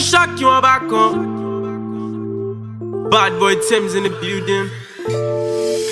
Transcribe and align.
Shock 0.00 0.40
you 0.40 0.48
on 0.48 0.62
back 0.62 0.82
on. 0.90 1.38
Bad 3.10 3.38
Boy 3.38 3.54
Timz 3.56 3.94
in 3.94 4.04
the 4.04 4.10
building. 4.20 4.70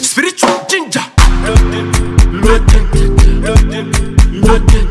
Spiritual 0.01 0.65
ginger. 0.67 1.05
Loading, 1.45 1.93
loading, 2.41 2.87
loading, 3.43 3.93
loading. 4.41 4.89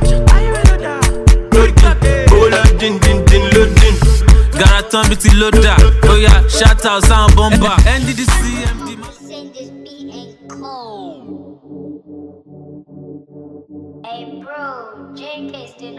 Loading, 1.52 2.78
din 2.78 3.00
din 3.00 3.26
din 3.26 3.44
loading. 3.54 3.98
Garaton 4.54 5.10
biti. 5.10 5.30
Oh 6.08 6.16
yeah, 6.16 6.48
shout 6.48 6.86
out 6.86 7.04
sound 7.04 7.36
bomber. 7.36 7.76
NDDC, 7.86 8.77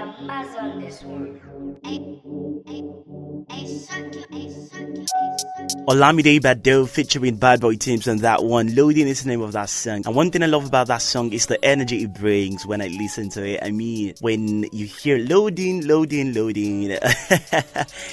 A 0.09 0.11
maz 0.23 0.57
on 0.57 0.81
this 0.81 1.03
one. 1.05 1.41
Hey, 1.85 2.23
hey, 3.51 3.67
suck 3.67 4.17
it, 4.17 4.27
Olamide 5.89 6.39
Baddo 6.41 6.87
featuring 6.87 7.37
Bad 7.37 7.63
Boy 7.63 7.77
Timz 7.77 8.11
on 8.11 8.19
that 8.19 8.45
one. 8.45 8.75
Loading 8.75 9.09
is 9.09 9.23
the 9.23 9.31
name 9.31 9.41
of 9.41 9.53
that 9.53 9.71
song. 9.71 10.03
And 10.05 10.15
one 10.15 10.31
thing 10.31 10.43
I 10.43 10.47
love 10.47 10.67
about 10.67 10.89
that 10.89 11.01
song 11.01 11.33
is 11.33 11.47
the 11.47 11.65
energy 11.65 12.03
it 12.03 12.13
brings 12.13 12.67
when 12.67 12.83
I 12.83 12.89
listen 12.89 13.31
to 13.31 13.43
it. 13.43 13.61
I 13.63 13.71
mean, 13.71 14.13
when 14.21 14.65
you 14.71 14.85
hear 14.85 15.17
loading, 15.17 15.87
loading, 15.87 16.35
loading, 16.35 16.91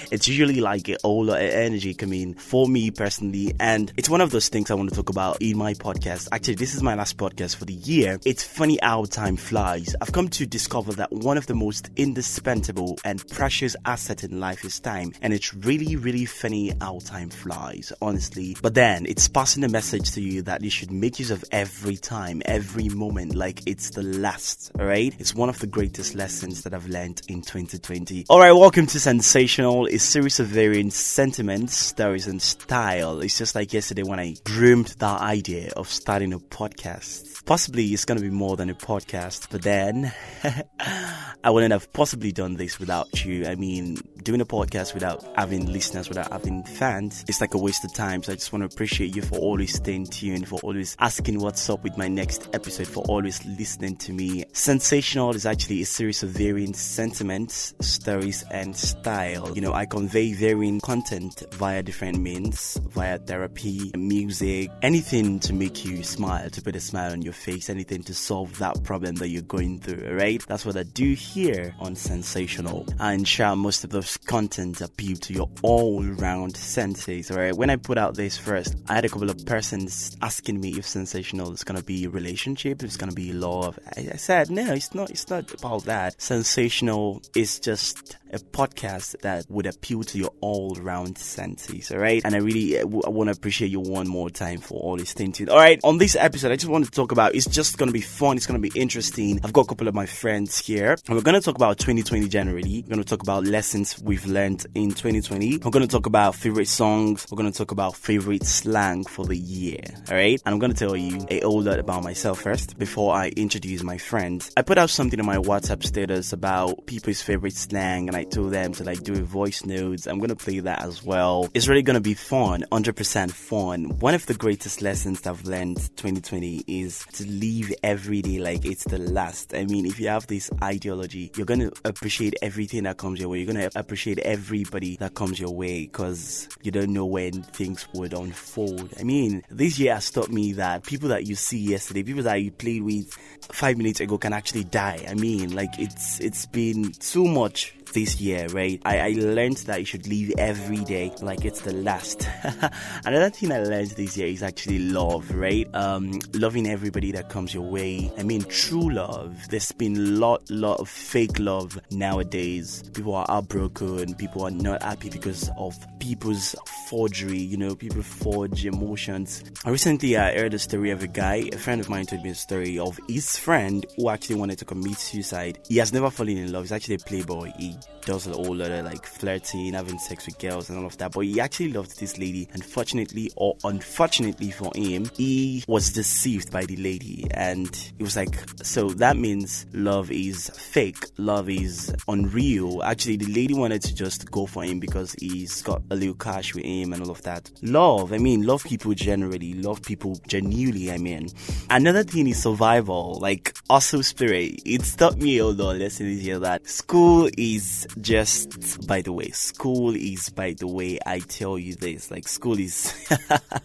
it's 0.10 0.26
usually 0.26 0.62
like 0.62 0.88
a 0.88 0.96
whole 1.04 1.26
lot 1.26 1.42
of 1.42 1.50
energy 1.50 1.94
coming 1.94 2.36
for 2.36 2.66
me 2.66 2.92
personally. 2.92 3.54
And 3.60 3.92
it's 3.98 4.10
one 4.10 4.22
of 4.22 4.32
those 4.32 4.48
things 4.48 4.72
I 4.72 4.76
want 4.76 4.92
to 4.92 4.96
talk 4.96 5.10
about 5.10 5.42
in 5.42 5.58
my 5.58 5.74
podcast. 5.74 6.30
Actually, 6.32 6.56
this 6.56 6.76
is 6.76 6.82
my 6.82 6.96
last 6.96 7.18
podcast 7.18 7.58
for 7.58 7.66
the 7.66 7.74
year. 7.74 8.22
It's 8.26 8.42
funny 8.42 8.80
how 8.82 9.04
time 9.04 9.36
flies. 9.36 9.98
I've 10.00 10.14
come 10.14 10.30
to 10.30 10.46
discover 10.46 10.94
that 10.94 11.12
one 11.12 11.38
of 11.38 11.48
the 11.48 11.56
most 11.56 11.90
indispensable 11.98 12.98
and 13.04 13.22
precious 13.32 13.76
assets 13.84 14.24
in 14.24 14.40
life 14.40 14.64
is 14.64 14.80
time. 14.80 15.12
And 15.22 15.34
it's 15.34 15.54
really, 15.54 15.98
really 15.98 16.26
funny 16.26 16.72
how 16.80 17.00
time 17.00 17.30
flies, 17.30 17.65
honestly. 18.02 18.56
But 18.62 18.74
then 18.74 19.06
it's 19.06 19.28
passing 19.28 19.64
a 19.64 19.70
message 19.70 20.12
to 20.12 20.22
you 20.22 20.44
that 20.44 20.62
you 20.62 20.70
should 20.70 20.92
make 20.92 21.20
use 21.20 21.32
of 21.32 21.44
every 21.52 21.98
time, 21.98 22.42
every 22.46 22.90
moment, 22.90 23.34
like 23.36 23.62
it's 23.66 23.92
the 23.92 24.04
last, 24.04 24.72
alright? 24.80 25.16
It's 25.20 25.34
one 25.34 25.50
of 25.50 25.60
the 25.60 25.68
greatest 25.68 26.16
lessons 26.16 26.64
that 26.64 26.74
I've 26.74 26.88
learned 26.88 27.22
in 27.28 27.42
2020. 27.42 28.26
Alright, 28.30 28.56
welcome 28.56 28.86
to 28.88 29.00
Sensational, 29.00 29.88
a 29.88 29.98
series 29.98 30.40
of 30.40 30.48
varying 30.48 30.92
sentiments, 30.92 31.76
stories, 31.76 32.28
and 32.28 32.42
style. 32.42 33.22
It's 33.22 33.38
just 33.38 33.56
like 33.56 33.74
yesterday 33.74 34.04
when 34.04 34.20
I 34.20 34.36
dreamed 34.44 34.88
that 35.00 35.22
idea 35.22 35.72
of 35.76 35.88
starting 35.88 36.34
a 36.34 36.40
podcast. 36.40 37.46
Possibly 37.46 37.86
it's 37.88 38.06
gonna 38.06 38.22
be 38.22 38.30
more 38.30 38.58
than 38.58 38.70
a 38.70 38.76
podcast, 38.76 39.48
but 39.50 39.62
then 39.64 40.14
I 41.44 41.50
wouldn't 41.50 41.74
have 41.74 41.92
possibly 41.94 42.32
done 42.32 42.56
this 42.56 42.80
without 42.80 43.26
you. 43.26 43.48
I 43.48 43.56
mean, 43.56 43.98
doing 44.24 44.42
a 44.42 44.46
podcast 44.46 44.94
without 44.94 45.24
having 45.36 45.72
listeners, 45.72 46.10
without 46.10 46.32
having 46.32 46.64
fans, 46.64 47.24
it's 47.28 47.40
like 47.42 47.55
a 47.56 47.58
waste 47.58 47.84
of 47.84 47.94
time. 47.94 48.22
So 48.22 48.34
I 48.34 48.36
just 48.36 48.54
want 48.54 48.70
to 48.70 48.74
appreciate 48.74 49.16
you 49.16 49.22
for 49.22 49.38
always 49.40 49.74
staying 49.74 50.08
tuned, 50.08 50.48
for 50.48 50.60
always 50.62 50.96
asking 51.00 51.40
what's 51.40 51.70
up 51.70 51.84
with 51.84 51.98
my 51.98 52.08
next 52.08 52.50
episode, 52.54 52.88
for 52.88 53.04
always 53.06 53.44
listening 53.46 53.96
to 53.98 54.14
me. 54.14 54.46
Sensational 54.54 55.32
is 55.34 55.46
actually 55.46 55.82
a 55.82 55.86
series 55.86 56.22
of 56.22 56.30
varying 56.30 56.74
sentiments, 56.74 57.74
stories, 57.82 58.44
and 58.52 58.76
style. 58.76 59.52
You 59.56 59.62
know, 59.62 59.74
I 59.74 59.86
convey 59.86 60.34
varying 60.34 60.82
content 60.82 61.44
via 61.54 61.82
different 61.82 62.20
means, 62.20 62.80
via 62.90 63.18
therapy, 63.18 63.92
music, 63.96 64.70
anything 64.82 65.40
to 65.40 65.54
make 65.54 65.86
you 65.86 66.04
smile, 66.04 66.50
to 66.50 66.62
put 66.62 66.76
a 66.76 66.80
smile 66.82 67.12
on 67.12 67.22
your 67.22 67.34
face, 67.34 67.70
anything 67.70 68.04
to 68.04 68.14
solve 68.14 68.58
that 68.60 68.84
problem 68.84 69.16
that 69.16 69.30
you're 69.30 69.42
going 69.44 69.80
through, 69.80 70.06
alright? 70.08 70.46
That's 70.48 70.66
what 70.66 70.78
I 70.78 70.84
do 70.84 71.14
here 71.14 71.74
on 71.80 71.96
Sensational. 71.96 72.86
And 73.00 73.28
sure, 73.28 73.56
most 73.56 73.84
of 73.84 73.92
those 73.92 74.18
content 74.18 74.82
appeal 74.82 75.16
to 75.18 75.34
your 75.34 75.50
all-round 75.62 76.58
senses, 76.58 77.32
When 77.36 77.70
I 77.70 77.76
put 77.76 77.98
out 77.98 78.16
this 78.16 78.38
first, 78.38 78.76
I 78.88 78.96
had 78.96 79.06
a 79.06 79.10
couple 79.10 79.30
of 79.30 79.46
persons 79.46 80.16
asking 80.22 80.60
me 80.62 80.78
if 80.78 80.88
Sensational 80.88 81.52
is 81.52 81.64
gonna 81.64 81.84
be 81.84 82.06
a 82.06 82.10
relationship, 82.10 82.82
if 82.82 82.86
it's 82.86 82.98
gonna 82.98 83.12
be 83.12 83.34
love. 83.34 83.78
I, 83.98 84.08
I 84.14 84.16
said, 84.16 84.50
no, 84.50 84.74
it's 84.74 84.96
not, 84.96 85.10
it's 85.10 85.30
not 85.30 85.54
about 85.54 85.84
that. 85.86 86.22
Sensational 86.22 87.22
is 87.36 87.60
just 87.60 88.18
a 88.32 88.40
podcast 88.40 89.20
that 89.22 89.46
would 89.50 89.66
appeal 89.66 90.04
to 90.04 90.18
your 90.18 90.32
all-round 90.42 91.18
senses, 91.18 91.92
alright? 91.92 92.22
And 92.26 92.36
I 92.36 92.40
really, 92.40 92.80
uh, 92.80 92.84
I 93.06 93.10
want 93.10 93.28
to 93.28 93.32
appreciate 93.32 93.70
you 93.70 93.80
one 93.80 94.08
more 94.08 94.30
time 94.30 94.60
for 94.60 94.80
all 94.82 94.98
this 94.98 95.10
staying. 95.10 95.36
Alright, 95.50 95.80
on 95.84 95.98
this 95.98 96.16
episode, 96.16 96.52
I 96.52 96.56
just 96.56 96.70
want 96.70 96.86
to 96.86 96.92
talk 96.92 97.12
about, 97.12 97.36
it's 97.36 97.48
just 97.48 97.78
gonna 97.78 97.92
be 97.92 98.02
fun, 98.02 98.38
it's 98.38 98.48
gonna 98.48 98.60
be 98.60 98.72
interesting. 98.76 99.40
I've 99.44 99.54
got 99.54 99.62
a 99.62 99.68
couple 99.68 99.88
of 99.88 99.94
my 99.94 100.06
friends 100.06 100.58
here, 100.58 100.98
and 101.08 101.16
we're 101.16 101.22
gonna 101.22 101.42
talk 101.42 101.56
about 101.56 101.80
2020 101.80 102.28
generally. 102.28 102.84
We're 102.84 102.90
gonna 102.96 103.04
talk 103.04 103.24
about 103.24 103.44
lessons 103.46 104.00
we've 104.02 104.26
learned 104.26 104.66
in 104.76 104.90
2020. 104.90 105.58
We're 105.58 105.72
gonna 105.72 105.88
talk 105.88 106.06
about 106.06 106.36
favorite 106.36 106.68
songs. 106.68 107.25
We're 107.32 107.38
gonna 107.38 107.52
talk 107.52 107.72
about 107.72 107.96
favorite 107.96 108.46
slang 108.46 109.04
for 109.04 109.26
the 109.26 109.36
year, 109.36 109.82
alright? 110.10 110.40
And 110.46 110.54
I'm 110.54 110.60
gonna 110.60 110.76
tell 110.76 110.96
you 110.96 111.26
a 111.30 111.40
whole 111.40 111.64
lot 111.64 111.80
about 111.80 112.04
myself 112.04 112.42
first 112.42 112.78
before 112.78 113.16
I 113.16 113.30
introduce 113.30 113.82
my 113.82 113.98
friends. 113.98 114.52
I 114.56 114.62
put 114.62 114.78
out 114.78 114.92
something 114.92 115.18
in 115.18 115.26
my 115.26 115.38
WhatsApp 115.38 115.84
status 115.84 116.34
about 116.34 116.86
people's 116.86 117.22
favorite 117.22 117.56
slang, 117.56 118.08
and 118.08 118.16
I 118.16 118.26
told 118.26 118.54
them 118.54 118.74
to 118.74 118.84
like 118.84 119.02
do 119.02 119.14
a 119.14 119.24
voice 119.24 119.66
notes. 119.66 120.06
I'm 120.06 120.20
gonna 120.20 120.36
play 120.36 120.60
that 120.60 120.84
as 120.84 121.04
well. 121.04 121.50
It's 121.56 121.68
really 121.68 121.82
gonna 121.82 122.00
be 122.00 122.14
fun, 122.14 122.64
100% 122.72 123.32
fun. 123.32 123.86
One 124.00 124.14
of 124.14 124.28
the 124.28 124.36
greatest 124.36 124.84
lessons 124.84 125.22
that 125.22 125.32
I've 125.32 125.46
learned 125.46 125.78
2020 125.98 126.64
is 126.68 127.04
to 127.14 127.28
live 127.28 127.74
every 127.82 128.22
day 128.22 128.38
like 128.38 128.66
it's 128.66 128.84
the 128.84 129.00
last. 129.00 129.56
I 129.56 129.66
mean, 129.66 129.88
if 129.88 130.00
you 130.00 130.10
have 130.10 130.28
this 130.28 130.52
ideology, 130.62 131.32
you're 131.36 131.48
gonna 131.48 131.72
appreciate 131.86 132.36
everything 132.44 132.84
that 132.84 132.98
comes 132.98 133.20
your 133.20 133.30
way. 133.30 133.40
You're 133.40 133.52
gonna 133.52 133.72
appreciate 133.76 134.20
everybody 134.20 134.98
that 134.98 135.16
comes 135.16 135.40
your 135.40 135.52
way 135.52 135.88
because 135.88 136.48
you 136.62 136.70
don't 136.72 136.94
know 136.94 137.15
when 137.16 137.44
things 137.44 137.88
would 137.94 138.12
unfold. 138.12 138.94
I 139.00 139.04
mean, 139.04 139.42
this 139.50 139.80
year 139.80 139.94
has 139.94 140.12
taught 140.12 140.30
me 140.30 140.52
that 140.54 140.84
people 140.84 141.08
that 141.08 141.26
you 141.26 141.36
see 141.36 141.60
yesterday, 141.60 142.04
people 142.04 142.24
that 142.24 142.42
you 142.42 142.52
played 142.52 142.84
with 142.84 143.10
five 143.54 143.78
minutes 143.78 144.02
ago 144.02 144.18
can 144.18 144.34
actually 144.34 144.66
die. 144.66 145.06
I 145.08 145.14
mean, 145.14 145.56
like 145.56 145.70
it's 145.80 146.20
it's 146.20 146.46
been 146.46 146.92
too 146.92 147.26
much 147.26 147.74
this 147.96 148.20
year, 148.20 148.48
right? 148.50 148.80
I, 148.86 149.00
I 149.00 149.10
learned 149.18 149.58
that 149.58 149.80
you 149.80 149.86
should 149.86 150.06
live 150.06 150.34
every 150.38 150.84
day 150.84 151.14
like 151.22 151.46
it's 151.46 151.62
the 151.62 151.74
last. 151.74 152.28
Another 153.06 153.30
thing 153.30 153.54
I 153.54 153.60
learned 153.60 153.92
this 153.92 154.18
year 154.18 154.28
is 154.28 154.44
actually 154.44 154.80
love, 154.80 155.34
right? 155.34 155.68
Um, 155.74 156.20
loving 156.34 156.68
everybody 156.68 157.14
that 157.14 157.30
comes 157.30 157.54
your 157.54 157.64
way. 157.64 158.12
I 158.18 158.24
mean, 158.24 158.44
true 158.44 158.92
love. 158.92 159.48
There's 159.50 159.72
been 159.72 160.20
lot, 160.20 160.44
lot 160.52 160.82
of 160.82 160.90
fake 160.90 161.40
love 161.40 161.80
nowadays. 161.90 162.84
People 162.94 163.16
are 163.16 163.26
heartbroken. 163.30 164.14
People 164.16 164.44
are 164.44 164.52
not 164.52 164.84
happy 164.84 165.10
because 165.10 165.50
of 165.58 165.74
people's 166.00 166.54
forgery. 166.90 167.40
You 167.40 167.56
know, 167.56 167.76
people 167.76 168.04
forge 168.04 168.66
emotions. 168.66 169.42
I 169.64 169.70
Recently, 169.70 170.18
I 170.18 170.38
heard 170.38 170.54
a 170.54 170.60
story 170.60 170.92
of 170.92 171.02
a 171.02 171.08
guy. 171.08 171.50
A 171.54 171.58
friend 171.58 171.80
of 171.80 171.90
mine 171.90 172.06
told 172.06 172.24
me 172.24 172.32
a 172.32 172.36
story 172.36 172.78
of 172.78 173.00
his 173.08 173.38
friend 173.38 173.86
who 173.96 174.10
actually 174.10 174.36
wanted 174.36 174.58
to 174.60 174.66
commit 174.66 174.98
suicide. 174.98 175.60
He 175.70 175.78
has 175.78 175.94
never 175.94 176.10
fallen 176.10 176.38
in 176.38 176.52
love. 176.52 176.64
He's 176.64 176.72
actually 176.74 176.96
a 176.96 177.00
playboy. 177.00 177.52
He 177.58 177.78
does 178.06 178.28
a 178.28 178.32
whole 178.32 178.56
like 178.56 179.06
flirting, 179.06 179.74
having 179.74 180.00
sex 180.00 180.26
with 180.26 180.38
girls, 180.40 180.70
and 180.70 180.78
all 180.80 180.86
of 180.86 180.98
that. 180.98 181.12
But 181.12 181.22
he 181.22 181.40
actually 181.40 181.74
loved 181.74 182.00
this 182.00 182.18
lady. 182.18 182.48
Unfortunately, 182.54 183.32
or 183.36 183.58
unfortunately 183.64 184.52
for 184.52 184.72
him, 184.76 185.10
he 185.18 185.64
was 185.68 185.92
deceived 185.92 186.52
by 186.52 186.66
the 186.66 186.78
lady, 186.78 187.28
and 187.32 187.76
he 187.98 188.04
was 188.04 188.16
like, 188.16 188.36
so 188.64 188.90
that 188.90 189.18
means 189.18 189.66
love 189.74 190.12
is 190.12 190.50
fake, 190.50 191.06
love 191.18 191.50
is 191.50 191.94
unreal. 192.08 192.84
Actually, 192.84 193.18
the 193.18 193.32
lady 193.34 193.54
wanted 193.54 193.82
to 193.82 193.94
just 193.94 194.30
go 194.32 194.46
for 194.46 194.64
him 194.64 194.80
because 194.80 195.14
he's 195.20 195.62
got 195.62 195.82
a 195.90 195.96
little 195.96 196.16
cash 196.16 196.54
with 196.54 196.64
him 196.66 196.94
and 196.94 197.04
all 197.04 197.12
of 197.12 197.22
that. 197.24 197.50
Love, 197.62 198.14
I 198.14 198.18
mean, 198.18 198.44
love 198.44 198.64
people 198.64 198.94
generally, 198.94 199.56
love 199.56 199.82
people 199.82 200.16
genuinely. 200.28 200.92
I 200.92 200.98
mean, 200.98 201.30
another 201.70 202.04
thing 202.04 202.28
is 202.28 202.42
survival, 202.42 203.18
like 203.20 203.56
also 203.70 204.02
spirit. 204.02 204.62
It 204.66 204.84
taught 204.98 205.18
me 205.18 205.40
a 205.40 205.46
lot. 205.46 205.76
Is 205.76 205.98
here 205.98 206.40
that 206.40 206.68
school 206.68 207.30
is 207.38 207.65
just 208.02 208.88
by 208.88 209.02
the 209.02 209.12
way 209.12 209.30
school 209.30 209.96
is 209.96 210.30
by 210.30 210.54
the 210.54 210.68
way 210.68 211.00
i 211.06 211.20
tell 211.20 211.58
you 211.58 211.76
this 211.76 212.12
like 212.12 212.28
school 212.28 212.60
is 212.60 212.94
a 213.30 213.40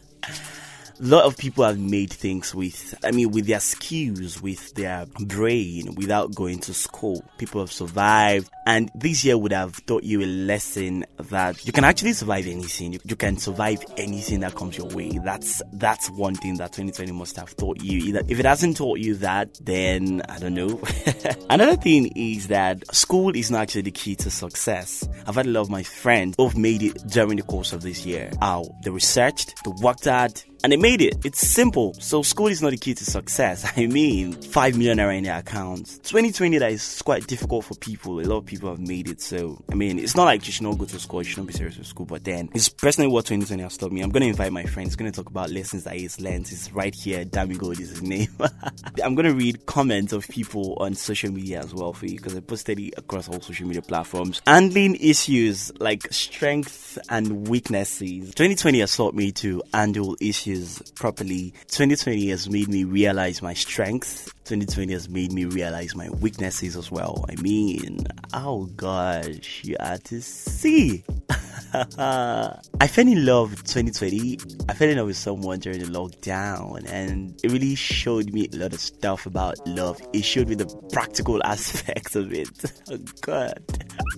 lot 1.00 1.24
of 1.24 1.36
people 1.36 1.64
have 1.64 1.78
made 1.78 2.12
things 2.12 2.54
with, 2.54 2.94
I 3.02 3.10
mean, 3.10 3.30
with 3.30 3.46
their 3.46 3.60
skills, 3.60 4.42
with 4.42 4.74
their 4.74 5.06
brain, 5.18 5.94
without 5.94 6.34
going 6.34 6.58
to 6.60 6.74
school. 6.74 7.24
People 7.38 7.62
have 7.62 7.72
survived, 7.72 8.50
and 8.70 8.88
this 8.94 9.24
year 9.24 9.36
would 9.36 9.52
have 9.52 9.84
taught 9.86 10.04
you 10.04 10.22
a 10.22 10.26
lesson 10.26 11.04
that 11.18 11.66
you 11.66 11.72
can 11.72 11.82
actually 11.82 12.12
survive 12.12 12.46
anything. 12.46 12.92
You, 13.04 13.16
can 13.16 13.36
survive 13.36 13.84
anything 13.96 14.40
that 14.40 14.54
comes 14.54 14.78
your 14.78 14.86
way. 14.86 15.18
That's 15.24 15.60
that's 15.72 16.08
one 16.10 16.36
thing 16.36 16.56
that 16.58 16.72
2020 16.72 17.10
must 17.10 17.36
have 17.36 17.56
taught 17.56 17.82
you. 17.82 18.16
If 18.28 18.38
it 18.38 18.44
hasn't 18.44 18.76
taught 18.76 19.00
you 19.00 19.16
that, 19.16 19.58
then 19.60 20.22
I 20.28 20.38
don't 20.38 20.54
know. 20.54 20.80
Another 21.50 21.74
thing 21.74 22.12
is 22.14 22.46
that 22.46 22.94
school 22.94 23.34
is 23.34 23.50
not 23.50 23.62
actually 23.62 23.82
the 23.82 23.90
key 23.90 24.14
to 24.14 24.30
success. 24.30 25.06
I've 25.26 25.34
had 25.34 25.46
a 25.46 25.50
lot 25.50 25.62
of 25.62 25.70
my 25.70 25.82
friends 25.82 26.36
who've 26.38 26.56
made 26.56 26.84
it 26.84 26.96
during 27.08 27.38
the 27.38 27.42
course 27.42 27.72
of 27.72 27.82
this 27.82 28.06
year. 28.06 28.30
How 28.40 28.66
they 28.84 28.90
researched, 28.90 29.52
they 29.64 29.72
worked 29.82 30.04
hard, 30.04 30.40
and 30.62 30.72
they 30.72 30.76
made 30.76 31.00
it. 31.00 31.24
It's 31.24 31.46
simple. 31.46 31.94
So 31.94 32.22
school 32.22 32.48
is 32.48 32.62
not 32.62 32.70
the 32.70 32.76
key 32.76 32.94
to 32.94 33.04
success. 33.04 33.70
I 33.76 33.86
mean, 33.86 34.32
five 34.32 34.76
million 34.76 34.98
naira 34.98 35.16
in 35.16 35.24
their 35.24 35.38
accounts. 35.38 35.98
2020 35.98 36.58
that 36.58 36.72
is 36.72 37.02
quite 37.02 37.26
difficult 37.26 37.64
for 37.64 37.74
people. 37.76 38.20
A 38.20 38.22
lot 38.22 38.38
of 38.38 38.46
people 38.46 38.59
people 38.60 38.70
have 38.70 38.86
made 38.86 39.08
it. 39.08 39.20
So 39.22 39.62
I 39.70 39.74
mean, 39.74 39.98
it's 39.98 40.14
not 40.14 40.24
like 40.24 40.46
you 40.46 40.52
should 40.52 40.64
not 40.64 40.78
go 40.78 40.84
to 40.84 41.00
school, 41.00 41.22
you 41.22 41.28
should 41.28 41.38
not 41.38 41.46
be 41.46 41.54
serious 41.54 41.78
with 41.78 41.86
school. 41.86 42.06
But 42.06 42.24
then 42.24 42.50
it's 42.54 42.68
personally 42.68 43.10
what 43.10 43.24
2020 43.24 43.62
has 43.62 43.76
taught 43.76 43.90
me. 43.90 44.02
I'm 44.02 44.10
gonna 44.10 44.26
invite 44.26 44.52
my 44.52 44.64
friends. 44.64 44.96
Gonna 44.96 45.12
talk 45.12 45.30
about 45.30 45.50
lessons 45.50 45.84
that 45.84 45.94
he's 45.94 46.20
learned. 46.20 46.46
He's 46.48 46.70
right 46.72 46.94
here. 46.94 47.24
Dammy 47.24 47.56
Gold 47.56 47.80
is 47.80 47.90
his 47.90 48.02
name. 48.02 48.28
I'm 49.02 49.14
gonna 49.14 49.32
read 49.32 49.64
comments 49.66 50.12
of 50.12 50.28
people 50.28 50.76
on 50.78 50.94
social 50.94 51.32
media 51.32 51.60
as 51.60 51.74
well 51.74 51.92
for 51.92 52.06
you 52.06 52.16
because 52.16 52.36
I 52.36 52.40
posted 52.40 52.78
it 52.78 52.94
across 52.98 53.28
all 53.28 53.40
social 53.40 53.66
media 53.66 53.82
platforms. 53.82 54.42
Handling 54.46 54.96
issues 54.96 55.72
like 55.80 56.12
strength 56.12 56.98
and 57.08 57.48
weaknesses. 57.48 58.34
2020 58.34 58.80
has 58.80 58.94
taught 58.94 59.14
me 59.14 59.32
to 59.32 59.62
handle 59.72 60.16
issues 60.20 60.82
properly. 60.96 61.52
2020 61.68 62.28
has 62.28 62.50
made 62.50 62.68
me 62.68 62.84
realize 62.84 63.40
my 63.40 63.54
strengths. 63.54 64.30
2020 64.50 64.92
has 64.92 65.08
made 65.08 65.30
me 65.30 65.44
realize 65.44 65.94
my 65.94 66.10
weaknesses 66.10 66.76
as 66.76 66.90
well. 66.90 67.24
I 67.28 67.40
mean, 67.40 68.04
oh 68.34 68.64
gosh, 68.74 69.62
you 69.62 69.76
had 69.78 70.02
to 70.06 70.20
see. 70.20 71.04
I 71.72 72.88
fell 72.88 73.06
in 73.06 73.24
love 73.24 73.50
2020. 73.62 74.40
I 74.68 74.74
fell 74.74 74.88
in 74.88 74.98
love 74.98 75.06
with 75.06 75.16
someone 75.16 75.60
during 75.60 75.78
the 75.78 75.84
lockdown, 75.84 76.84
and 76.90 77.38
it 77.44 77.52
really 77.52 77.76
showed 77.76 78.32
me 78.32 78.48
a 78.52 78.56
lot 78.56 78.72
of 78.72 78.80
stuff 78.80 79.24
about 79.24 79.64
love. 79.68 80.02
It 80.12 80.24
showed 80.24 80.48
me 80.48 80.56
the 80.56 80.66
practical 80.92 81.40
aspects 81.44 82.16
of 82.16 82.32
it. 82.32 82.48
Oh 82.90 82.98
God, 83.20 83.62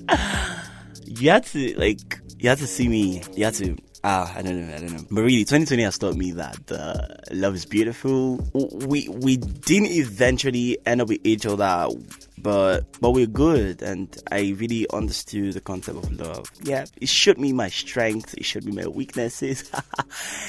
you 1.04 1.28
had 1.28 1.44
to 1.48 1.78
like, 1.78 2.20
you 2.38 2.48
had 2.48 2.56
to 2.56 2.66
see 2.66 2.88
me. 2.88 3.22
You 3.36 3.44
had 3.44 3.54
to 3.56 3.76
Ah, 4.04 4.32
I 4.36 4.42
don't 4.42 4.66
know, 4.66 4.74
I 4.74 4.78
don't 4.78 4.92
know. 4.92 5.04
But 5.10 5.22
really, 5.22 5.44
2020 5.44 5.82
has 5.84 5.96
taught 5.96 6.16
me 6.16 6.32
that 6.32 6.72
uh, 6.72 7.06
love 7.30 7.54
is 7.54 7.64
beautiful. 7.64 8.36
We 8.52 9.08
we 9.08 9.36
didn't 9.36 9.90
eventually 9.92 10.76
end 10.84 11.02
up 11.02 11.08
with 11.08 11.20
each 11.22 11.46
other 11.46 11.86
but 12.42 12.84
but 13.00 13.10
we're 13.10 13.26
good 13.26 13.82
and 13.82 14.20
i 14.30 14.54
really 14.58 14.86
understood 14.92 15.52
the 15.52 15.60
concept 15.60 15.98
of 15.98 16.12
love. 16.18 16.50
Yeah 16.62 16.84
it 17.00 17.08
showed 17.08 17.38
me 17.38 17.52
my 17.52 17.68
strength 17.68 18.34
it 18.34 18.44
showed 18.44 18.64
me 18.64 18.72
my 18.72 18.86
weaknesses. 18.86 19.70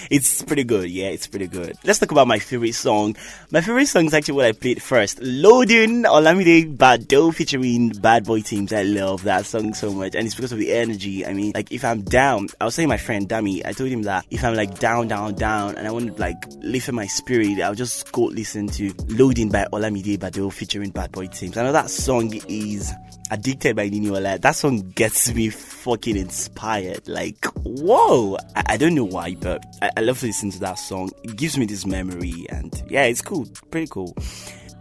It's 0.09 0.43
pretty 0.43 0.63
good 0.63 0.89
yeah 0.89 1.07
it's 1.07 1.27
pretty 1.27 1.47
good. 1.47 1.77
Let's 1.83 1.99
talk 1.99 2.11
about 2.11 2.27
my 2.27 2.39
favorite 2.39 2.73
song. 2.73 3.15
My 3.51 3.61
favorite 3.61 3.87
song 3.87 4.05
is 4.05 4.13
actually 4.13 4.35
what 4.35 4.45
i 4.45 4.51
played 4.51 4.81
first. 4.81 5.19
Loading 5.21 6.03
olamide 6.03 6.77
baddo 6.77 7.33
featuring 7.33 7.89
Bad 7.89 8.25
Boy 8.25 8.41
Timz. 8.41 8.73
I 8.73 8.83
love 8.83 9.23
that 9.23 9.45
song 9.45 9.73
so 9.73 9.91
much 9.93 10.15
and 10.15 10.25
it's 10.25 10.35
because 10.35 10.51
of 10.51 10.59
the 10.59 10.73
energy. 10.73 11.25
I 11.25 11.33
mean 11.33 11.53
like 11.55 11.71
if 11.71 11.85
i'm 11.85 12.01
down 12.01 12.47
i 12.59 12.65
was 12.65 12.75
saying 12.75 12.89
my 12.89 12.97
friend 12.97 13.27
Dami, 13.27 13.65
i 13.65 13.73
told 13.73 13.89
him 13.89 14.03
that 14.03 14.25
if 14.31 14.43
i'm 14.43 14.55
like 14.55 14.79
down 14.79 15.07
down 15.07 15.35
down 15.35 15.75
and 15.75 15.87
i 15.87 15.91
want 15.91 16.15
to 16.15 16.21
like 16.21 16.37
lift 16.61 16.91
my 16.91 17.07
spirit 17.07 17.59
i'll 17.61 17.75
just 17.75 18.11
go 18.11 18.23
listen 18.23 18.67
to 18.67 18.93
loading 19.07 19.49
by 19.49 19.65
olamide 19.71 20.17
baddo 20.17 20.51
featuring 20.51 20.91
Bad 20.91 21.11
Boy 21.11 21.27
Timz. 21.27 21.55
Know 21.55 21.71
that 21.83 21.89
song 21.89 22.31
is 22.47 22.93
Addicted 23.29 23.75
by 23.75 23.89
Niniola. 23.89 24.39
That 24.39 24.55
song 24.55 24.91
gets 24.91 25.33
me 25.33 25.49
fucking 25.49 26.15
inspired. 26.15 27.05
Like, 27.09 27.43
whoa! 27.63 28.37
I, 28.55 28.63
I 28.69 28.77
don't 28.77 28.95
know 28.95 29.03
why, 29.03 29.35
but 29.35 29.65
I, 29.81 29.89
I 29.97 29.99
love 30.01 30.21
to 30.21 30.27
listen 30.27 30.49
to 30.51 30.59
that 30.59 30.75
song. 30.75 31.11
It 31.23 31.35
gives 31.35 31.57
me 31.57 31.65
this 31.65 31.85
memory, 31.85 32.45
and 32.49 32.81
yeah, 32.87 33.03
it's 33.03 33.21
cool. 33.21 33.47
Pretty 33.69 33.87
cool. 33.87 34.15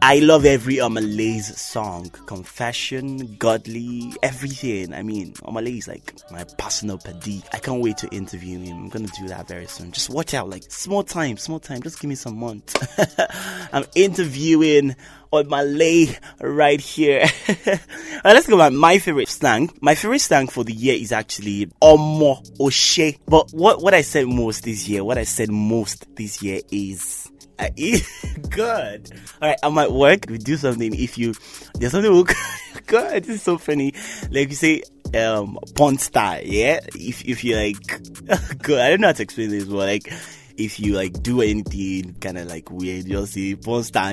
I 0.05 0.19
love 0.19 0.45
every 0.45 0.77
Omah 0.77 1.17
Lay's 1.17 1.57
song. 1.61 2.11
Confession, 2.27 3.37
Godly, 3.37 4.13
everything. 4.23 4.93
I 4.93 5.03
mean, 5.03 5.33
Omah 5.35 5.65
Lay 5.65 5.79
is 5.79 5.89
like 5.89 6.13
my 6.31 6.45
personal 6.59 6.99
paddy. 6.99 7.43
I 7.53 7.59
can't 7.59 7.81
wait 7.81 7.97
to 7.99 8.09
interview 8.09 8.59
him. 8.59 8.77
I'm 8.77 8.89
gonna 8.91 9.09
do 9.19 9.29
that 9.29 9.49
very 9.49 9.67
soon. 9.67 9.93
Just 9.93 10.11
watch 10.11 10.35
out, 10.35 10.51
like 10.51 10.65
small 10.71 11.03
time, 11.03 11.37
small 11.37 11.59
time. 11.59 11.83
Just 11.83 12.01
give 12.01 12.09
me 12.09 12.17
some 12.17 12.37
months. 12.37 12.75
I'm 13.73 13.87
interviewing 13.95 14.95
Omah 15.33 15.79
Lay 15.79 16.15
right 16.41 16.81
here. 16.81 17.25
let's 18.25 18.47
go 18.47 18.57
about 18.57 18.75
my 18.75 18.99
favorite 18.99 19.29
slang. 19.29 19.71
My 19.81 19.95
favorite 19.95 20.21
slang 20.21 20.47
for 20.47 20.63
the 20.63 20.75
year 20.75 20.95
is 20.95 21.11
actually 21.11 21.67
Omo 21.81 22.47
Oshe. 22.59 23.19
But 23.27 23.51
what, 23.53 23.83
what 23.83 23.95
I 23.95 24.03
said 24.03 24.27
most 24.27 24.65
this 24.65 24.87
year, 24.87 25.03
what 25.03 25.17
I 25.17 25.25
said 25.25 25.51
most 25.51 26.15
this 26.17 26.43
year 26.43 26.61
is 26.71 27.31
I 27.59 27.71
eat 27.77 28.07
good. 28.51 29.11
All 29.41 29.49
right, 29.49 29.59
I'm 29.63 29.79
at 29.79 29.93
work. 29.93 30.27
We 30.29 30.39
do 30.39 30.57
something. 30.57 30.95
If 30.95 31.17
you 31.17 31.35
there's 31.75 31.93
something. 31.93 32.11
We'll, 32.13 32.25
God, 32.87 33.25
this 33.25 33.37
is 33.37 33.43
so 33.43 33.57
funny. 33.57 33.95
Like 34.31 34.51
you 34.51 34.55
say, 34.55 34.83
um, 35.15 35.59
porn 35.75 35.99
star. 35.99 36.41
Yeah. 36.43 36.81
If 36.95 37.25
if 37.25 37.45
you 37.45 37.57
like, 37.57 38.03
good. 38.63 38.81
I 38.81 38.91
don't 38.91 39.01
know 39.01 39.09
how 39.09 39.13
to 39.13 39.23
explain 39.23 39.51
this, 39.51 39.65
but 39.65 39.77
like, 39.77 40.13
if 40.57 40.81
you 40.81 40.95
like 40.95 41.23
do 41.23 41.41
anything 41.41 42.15
kind 42.21 42.39
of 42.39 42.49
like 42.49 42.71
weird, 42.71 43.07
you'll 43.07 43.27
see 43.27 43.57
porn 43.57 43.83
star. 43.85 44.13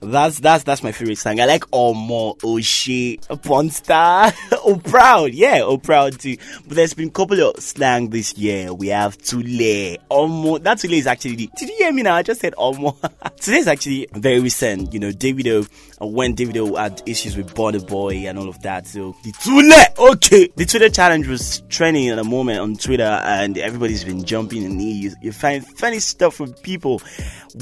that's 0.00 0.40
that's 0.40 0.64
that's 0.64 0.82
my 0.82 0.92
favorite 0.92 1.18
song. 1.18 1.40
I 1.40 1.46
like 1.46 1.64
Omo, 1.70 2.38
Oshi, 2.40 3.20
Ponstar, 3.20 4.34
Oh 4.64 4.80
Proud, 4.82 5.32
yeah, 5.32 5.60
Oh 5.62 5.78
Proud 5.78 6.18
too. 6.18 6.36
But 6.66 6.76
there's 6.76 6.94
been 6.94 7.08
a 7.08 7.12
couple 7.12 7.40
of 7.40 7.62
slang 7.62 8.10
this 8.10 8.36
year. 8.36 8.72
We 8.72 8.88
have 8.88 9.16
Tule, 9.18 9.96
Omo. 10.10 10.62
That 10.62 10.78
Tule 10.78 10.94
is 10.94 11.06
actually. 11.06 11.36
Did 11.36 11.68
you 11.68 11.76
hear 11.78 11.92
me 11.92 12.02
now? 12.02 12.14
I 12.14 12.22
just 12.22 12.40
said 12.40 12.54
Omo. 12.54 12.96
Today 13.40 13.58
is 13.58 13.68
actually 13.68 14.08
very 14.12 14.40
recent. 14.40 14.92
You 14.92 15.00
know, 15.00 15.10
Davido 15.10 15.68
when 16.00 16.34
Davido 16.34 16.76
had 16.76 17.02
issues 17.06 17.36
with 17.36 17.54
Burna 17.54 17.86
Boy 17.86 18.26
and 18.26 18.38
all 18.38 18.48
of 18.48 18.60
that. 18.62 18.86
So 18.86 19.14
the 19.22 19.32
Tule, 19.42 20.10
okay, 20.12 20.48
the 20.56 20.66
Twitter 20.66 20.88
challenge 20.88 21.26
was 21.26 21.62
trending 21.68 22.08
at 22.08 22.16
the 22.16 22.24
moment 22.24 22.58
on 22.60 22.76
Twitter, 22.76 23.02
and 23.04 23.56
everybody's 23.56 24.04
been 24.04 24.24
jumping 24.24 24.64
and 24.64 24.82
you, 24.82 25.12
you 25.20 25.32
find 25.32 25.66
funny 25.66 26.00
stuff 26.00 26.34
from 26.34 26.52
people. 26.54 27.00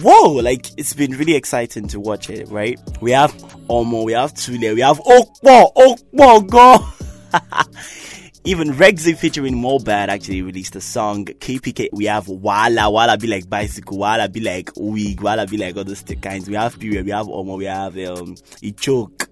Whoa, 0.00 0.32
like 0.34 0.66
it's 0.78 0.94
been 0.94 1.12
really 1.12 1.34
exciting 1.34 1.59
to 1.66 2.00
watch 2.00 2.30
it, 2.30 2.48
right? 2.48 2.78
We 3.00 3.10
have 3.12 3.32
Omo, 3.68 4.04
we 4.04 4.12
have 4.12 4.34
Tule, 4.34 4.74
we 4.74 4.80
have 4.80 4.98
Okpo, 4.98 5.72
Okpo, 5.74 6.46
go! 6.48 6.86
Even 8.44 8.70
Rexxie 8.70 9.18
featuring 9.18 9.54
Mohbad 9.54 10.08
actually 10.08 10.40
released 10.40 10.74
a 10.74 10.80
song. 10.80 11.26
KPK, 11.26 11.88
we 11.92 12.06
have 12.06 12.26
Wala, 12.26 12.90
Wala 12.90 13.18
be 13.18 13.26
like 13.26 13.50
bicycle, 13.50 13.98
Wala 13.98 14.30
be 14.30 14.40
like 14.40 14.70
wig, 14.76 15.20
Wala 15.20 15.46
be 15.46 15.58
like 15.58 15.76
other 15.76 15.94
stick 15.94 16.22
kinds. 16.22 16.48
We 16.48 16.54
have 16.54 16.78
Period, 16.78 17.04
we 17.04 17.12
have 17.12 17.26
Omo, 17.26 17.58
we 17.58 17.66
have 17.66 17.98
um. 17.98 18.36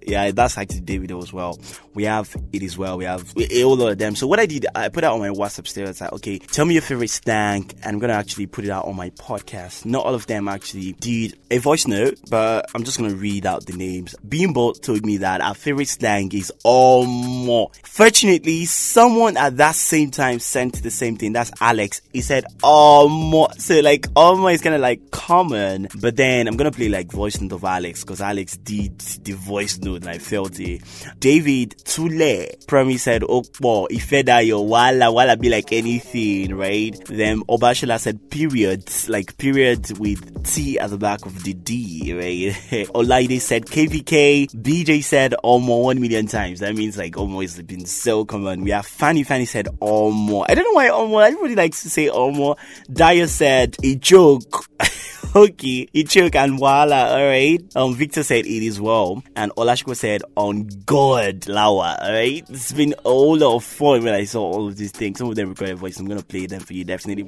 Yeah, 0.07 0.31
that's 0.31 0.57
actually 0.57 0.81
David 0.81 1.13
as 1.13 1.33
well. 1.33 1.59
We 1.95 2.05
have 2.05 2.35
It 2.53 2.63
Is 2.63 2.79
Well, 2.79 2.99
we 2.99 3.05
have 3.05 3.35
all 3.65 3.83
of 3.83 3.99
them. 3.99 4.15
So 4.15 4.27
what 4.27 4.41
I 4.41 4.47
did, 4.47 4.67
I 4.75 4.89
put 4.89 5.05
out 5.05 5.15
on 5.15 5.21
my 5.21 5.31
WhatsApp 5.31 5.67
status, 5.67 6.01
like, 6.01 6.13
okay, 6.15 6.39
tell 6.39 6.65
me 6.65 6.75
your 6.75 6.83
favorite 6.83 7.11
stank, 7.11 7.75
and 7.83 7.95
I'm 7.95 7.99
gonna 7.99 8.13
actually 8.13 8.47
put 8.47 8.65
it 8.65 8.71
out 8.71 8.85
on 8.85 8.95
my 8.95 9.11
podcast. 9.11 9.85
Not 9.87 10.05
all 10.05 10.15
of 10.15 10.27
them 10.27 10.49
actually 10.49 10.93
did 10.95 11.39
a 11.51 11.59
voice 11.59 11.87
note, 11.87 12.19
but 12.31 12.71
I'm 12.75 12.85
just 12.85 12.99
gonna 12.99 13.15
read 13.15 13.47
out 13.47 13.67
the 13.67 13.73
names. 13.73 14.15
Bimbo 14.27 14.73
told 14.73 15.05
me 15.05 15.17
that 15.19 15.41
our 15.41 15.55
favorite 15.55 15.89
slang 15.89 16.31
is 16.33 16.53
Omo. 16.65 17.75
Fortunately, 17.85 18.65
someone 18.99 19.37
at 19.37 19.57
that 19.59 19.77
same 19.77 20.11
time 20.11 20.41
sent 20.41 20.83
the 20.83 20.91
same 20.91 21.17
thing. 21.17 21.33
That's 21.33 21.53
Alex. 21.61 22.03
He 22.13 22.21
said 22.21 22.45
oh, 22.65 23.07
Omo. 23.09 23.55
So 23.61 23.79
like 23.79 24.09
oh 24.17 24.35
Omo 24.35 24.53
is 24.53 24.61
kind 24.61 24.75
of 24.75 24.81
like 24.81 25.13
common, 25.13 25.87
but 26.01 26.17
then 26.17 26.49
I'm 26.49 26.57
gonna 26.57 26.73
play 26.73 26.89
like 26.89 27.13
voice 27.13 27.41
note 27.41 27.53
of 27.53 27.63
Alex 27.63 28.03
because 28.03 28.21
Alex 28.21 28.57
did 28.57 28.99
the 28.99 29.35
voice 29.35 29.79
note 29.79 30.01
and 30.01 30.09
I 30.09 30.19
felt 30.19 30.59
it. 30.59 30.83
David 31.21 31.77
Tule 31.85 32.49
Promi 32.67 32.99
said 32.99 33.23
oh, 33.23 33.43
Okpo 33.43 33.87
Ifedayo 33.89 34.67
Wala 34.67 35.13
Wala 35.13 35.37
be 35.37 35.49
like 35.49 35.73
anything, 35.73 36.57
right? 36.57 37.01
Then 37.07 37.43
Obashala 37.43 38.01
said 38.01 38.29
periods, 38.31 39.09
like 39.09 39.39
period 39.39 39.97
with 40.01 40.43
T 40.43 40.77
at 40.81 40.91
the 40.91 40.99
back 40.99 41.25
of 41.25 41.45
the 41.45 41.55
D, 41.55 42.15
right? 42.15 42.89
Olaide 42.89 43.41
said 43.41 43.67
KVK. 43.67 44.51
BJ 44.51 45.05
said 45.05 45.37
Omo 45.45 45.85
one 45.85 46.01
million 46.01 46.27
times. 46.27 46.59
That 46.59 46.75
means 46.75 46.99
like 46.99 47.15
has 47.17 47.63
been 47.63 47.87
so 47.87 48.25
common. 48.25 48.63
We 48.65 48.73
have 48.73 48.88
Fanny 48.89 49.23
Fanny 49.23 49.45
said 49.45 49.67
Omo. 49.81 50.45
I 50.49 50.55
don't 50.55 50.65
know 50.65 50.73
why 50.73 50.89
Omo. 50.89 51.25
Everybody 51.27 51.55
likes 51.55 51.83
to 51.83 51.91
say 51.91 52.07
Omo. 52.09 52.57
Dyer 52.93 53.27
said 53.27 53.77
a 53.85 53.95
joke. 53.95 54.67
okay, 55.37 55.87
Ichok 55.95 56.35
and 56.35 56.59
Wala, 56.59 57.13
alright. 57.13 57.61
Um, 57.77 57.95
Victor 57.95 58.23
said 58.23 58.47
it 58.47 58.67
is 58.67 58.81
well. 58.81 59.23
And 59.37 59.53
Olashko 59.53 59.95
said 59.95 60.23
on 60.37 60.67
God, 60.87 61.43
Lawa, 61.43 62.01
alright. 62.01 62.45
It's 62.49 62.73
been 62.73 62.95
a 63.05 63.09
whole 63.09 63.37
lot 63.37 63.57
of 63.57 63.65
fun 63.65 64.03
when 64.03 64.15
I 64.15 64.25
saw 64.25 64.43
all 64.43 64.67
of 64.67 64.77
these 64.77 64.91
things. 64.91 65.19
Some 65.19 65.29
of 65.29 65.37
them 65.37 65.51
recorded 65.51 65.79
voice. 65.79 65.99
I'm 66.01 66.07
gonna 66.07 66.23
play 66.23 66.47
them 66.47 66.61
for 66.61 66.73
you, 66.73 66.85
definitely. 66.85 67.25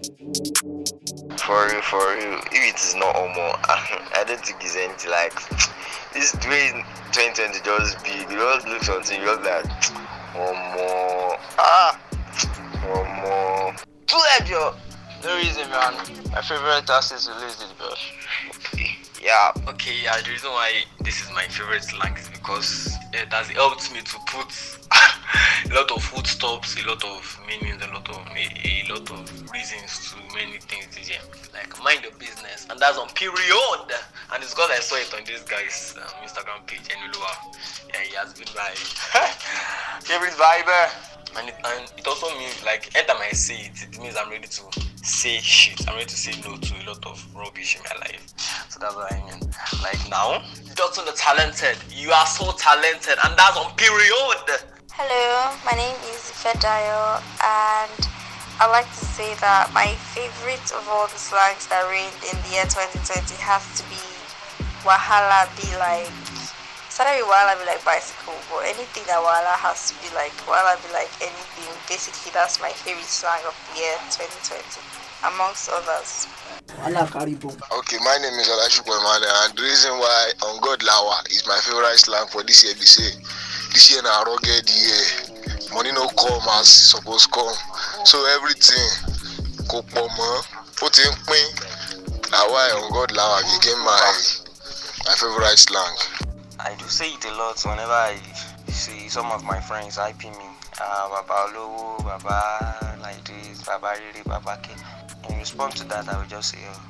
For 1.37 1.67
real, 1.67 1.83
for 1.83 2.15
real. 2.15 2.41
If 2.51 2.75
it 2.75 2.81
is 2.81 2.95
not 2.97 3.15
Omo, 3.15 3.61
I 4.17 4.25
don't 4.27 4.41
think 4.41 4.65
it's 4.65 4.77
anything 4.77 5.11
like 5.11 5.35
this 6.15 6.35
way 6.47 6.73
2020 7.13 7.61
just 7.63 8.03
be 8.03 8.11
you 8.33 8.41
all 8.41 8.59
look 8.67 8.83
something, 8.83 9.21
you 9.21 9.27
just 9.27 9.43
like 9.43 10.11
Omo. 10.35 11.37
Ah 11.59 11.99
Omo. 12.87 13.85
Too 14.07 14.17
late, 14.17 14.49
yo. 14.51 14.75
No 15.25 15.37
reason, 15.37 15.69
man. 15.71 15.95
My 16.33 16.41
favorite 16.41 16.89
artist 16.89 17.13
is 17.13 17.27
to 17.27 17.35
Lizzy 17.35 17.67
bro. 17.77 17.89
Okay. 18.49 18.97
Yeah. 19.23 19.53
Okay, 19.69 19.97
yeah, 20.03 20.21
the 20.23 20.31
reason 20.31 20.51
why 20.51 20.85
this 21.01 21.21
is 21.21 21.31
my 21.35 21.45
favorite 21.45 21.85
slang 21.85 22.17
is 22.17 22.29
because 22.29 22.95
it 23.13 23.33
has 23.33 23.49
helped 23.49 23.93
me 23.93 24.01
to 24.01 24.17
put 24.27 24.49
a 25.71 25.75
lot 25.75 25.91
of 25.91 26.03
foodstuffs, 26.03 26.77
a 26.83 26.87
lot 26.89 27.03
of 27.05 27.41
meanings, 27.47 27.83
a 27.83 27.87
lot 27.93 28.09
of 28.09 28.17
a, 28.35 28.45
a 28.65 28.85
lot 28.93 29.11
of 29.11 29.51
reasons 29.51 30.11
to 30.11 30.17
many 30.35 30.59
things. 30.59 30.87
Like 31.53 31.83
mind 31.83 32.03
your 32.03 32.13
business, 32.19 32.67
and 32.71 32.79
that's 32.79 32.99
on 32.99 33.09
period. 33.11 33.87
And 34.33 34.43
it's 34.43 34.55
because 34.55 34.71
I 34.71 34.81
saw 34.81 34.97
it 34.97 35.13
on 35.15 35.25
this 35.25 35.43
guy's 35.43 35.95
um, 35.97 36.09
Instagram 36.23 36.67
page, 36.67 36.89
Enulua. 36.89 37.57
Yeah, 37.93 38.01
he 38.01 38.15
has 38.17 38.33
been 38.35 38.49
my 38.55 38.71
favorite 40.03 40.35
viber. 40.35 41.07
And 41.39 41.49
it, 41.49 41.55
and 41.65 41.93
it 41.97 42.07
also 42.09 42.27
means 42.39 42.65
like 42.65 42.91
anytime 42.97 43.19
I 43.21 43.31
say 43.31 43.55
it, 43.71 43.83
it 43.83 44.01
means 44.01 44.17
I'm 44.17 44.31
ready 44.31 44.49
to 44.49 44.63
say 45.03 45.39
shit. 45.39 45.89
I'm 45.89 45.95
ready 45.95 46.07
to 46.07 46.17
say 46.17 46.33
no 46.43 46.57
to 46.57 46.75
a 46.75 46.85
lot 46.91 47.07
of 47.07 47.25
rubbish 47.37 47.77
in 47.77 47.83
my 47.83 48.01
life. 48.07 48.27
So 48.69 48.81
that's 48.81 48.97
what 48.97 49.13
I 49.13 49.17
mean. 49.17 49.51
Like 49.83 50.03
now, 50.11 50.43
Dotun 50.75 51.07
the 51.07 51.13
talented. 51.17 51.77
You 51.91 52.11
are 52.11 52.27
so 52.27 52.51
talented, 52.59 53.17
and 53.25 53.39
that's 53.39 53.57
on 53.57 53.73
period. 53.77 54.80
Hello, 54.93 55.55
my 55.65 55.73
name 55.79 55.95
is 56.11 56.35
Fedayo, 56.35 57.23
and 57.47 58.01
I 58.59 58.67
like 58.71 58.91
to 58.91 59.05
say 59.07 59.35
that 59.39 59.71
my 59.73 59.95
favorite 60.11 60.67
of 60.75 60.83
all 60.91 61.07
the 61.07 61.15
slangs 61.15 61.71
that 61.71 61.87
reigned 61.87 62.11
in 62.27 62.35
the 62.43 62.59
year 62.59 62.67
2020 62.67 63.39
has 63.39 63.63
to 63.79 63.87
be 63.87 64.03
Wahala 64.83 65.47
be 65.55 65.71
like. 65.79 66.11
With 67.01 67.25
Wahala 67.25 67.57
be 67.57 67.65
like 67.65 67.81
bicycle, 67.81 68.37
but 68.53 68.69
anything 68.69 69.07
that 69.09 69.17
Wahala 69.25 69.57
has 69.57 69.89
to 69.89 69.97
be 70.05 70.13
like, 70.13 70.37
Wahala 70.45 70.77
be 70.85 70.93
like 70.93 71.09
anything. 71.25 71.73
Basically, 71.89 72.29
that's 72.35 72.61
my 72.61 72.69
favorite 72.77 73.09
slang 73.09 73.41
of 73.49 73.57
the 73.73 73.81
year 73.81 73.97
2020, 74.13 74.61
amongst 75.33 75.73
others. 75.73 76.29
Okay, 76.77 77.99
my 78.05 78.17
name 78.21 78.37
is 78.37 78.53
Olashukwu 78.53 78.93
Emmanuel, 78.93 79.33
and 79.49 79.57
the 79.57 79.63
reason 79.65 79.97
why 79.97 80.33
On 80.45 80.61
God 80.61 80.85
Lawa 80.85 81.25
is 81.33 81.47
my 81.49 81.57
favorite 81.65 81.97
slang 81.97 82.29
for 82.29 82.43
this 82.45 82.61
year 82.69 82.75
be 82.77 82.85
say 82.85 83.17
this 83.73 83.91
year 83.91 84.03
na 84.03 84.23
rugged 84.23 84.69
year. 84.71 85.05
Money 85.73 85.93
no 85.93 86.09
come 86.19 86.43
as 86.59 86.67
e 86.67 86.85
suppose 86.93 87.27
come. 87.27 87.55
So 88.05 88.19
everything 88.37 88.89
kò 89.71 89.83
pọ̀ 89.93 90.07
mọ́, 90.17 90.33
ó 90.83 90.87
ti 90.91 91.03
ń 91.07 91.15
pín. 91.27 91.47
Na 92.31 92.39
why 92.51 92.71
On 92.79 92.91
God 92.93 93.11
Lawa 93.11 93.43
became 93.43 93.79
my 93.85 94.13
my 95.07 95.15
favorite 95.15 95.59
slang. 95.59 95.97
I 96.61 96.75
do 96.79 96.87
say 96.89 97.09
it 97.11 97.25
a 97.25 97.33
lot 97.35 97.59
whenever 97.65 97.93
I 97.93 98.19
see 98.71 99.09
some 99.09 99.31
of 99.33 99.43
my 99.45 99.61
friends 99.61 99.97
hyping 99.97 100.37
me. 100.39 100.45
Uh, 100.81 101.09
Baba 101.11 101.51
Olowo, 101.51 101.99
Baba 102.05 102.99
like 103.03 103.23
this, 103.25 103.63
Baba 103.63 103.95
Riri, 103.99 104.25
Baba 104.25 104.59
K. 104.63 104.71
In 105.29 105.39
response 105.39 105.75
to 105.81 105.85
that, 105.89 106.09
I 106.09 106.19
will 106.19 106.29
just 106.29 106.53
say, 106.53 106.59
oh, 106.71 106.83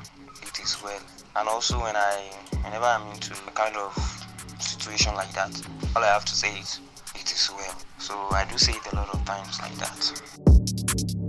it 0.43 0.59
is 0.61 0.77
well. 0.83 1.01
And 1.37 1.49
also 1.49 1.81
when 1.81 1.97
I, 1.97 2.31
whenever 2.63 2.85
I'm 2.85 3.11
into 3.13 3.33
a 3.47 3.51
kind 3.53 3.75
of 3.77 3.93
situation 4.61 5.15
like 5.15 5.33
that, 5.33 5.51
all 5.97 6.04
I 6.04 6.06
have 6.06 6.25
to 6.25 6.35
say 6.35 6.59
is, 6.59 6.80
it 7.14 7.30
is 7.32 7.50
well. 7.56 7.76
So 7.99 8.14
I 8.30 8.44
do 8.50 8.56
say 8.59 8.73
it 8.73 8.92
a 8.92 8.97
lot 8.97 9.09
of 9.12 9.25
times 9.25 9.61
like 9.61 9.75
that. 9.76 11.20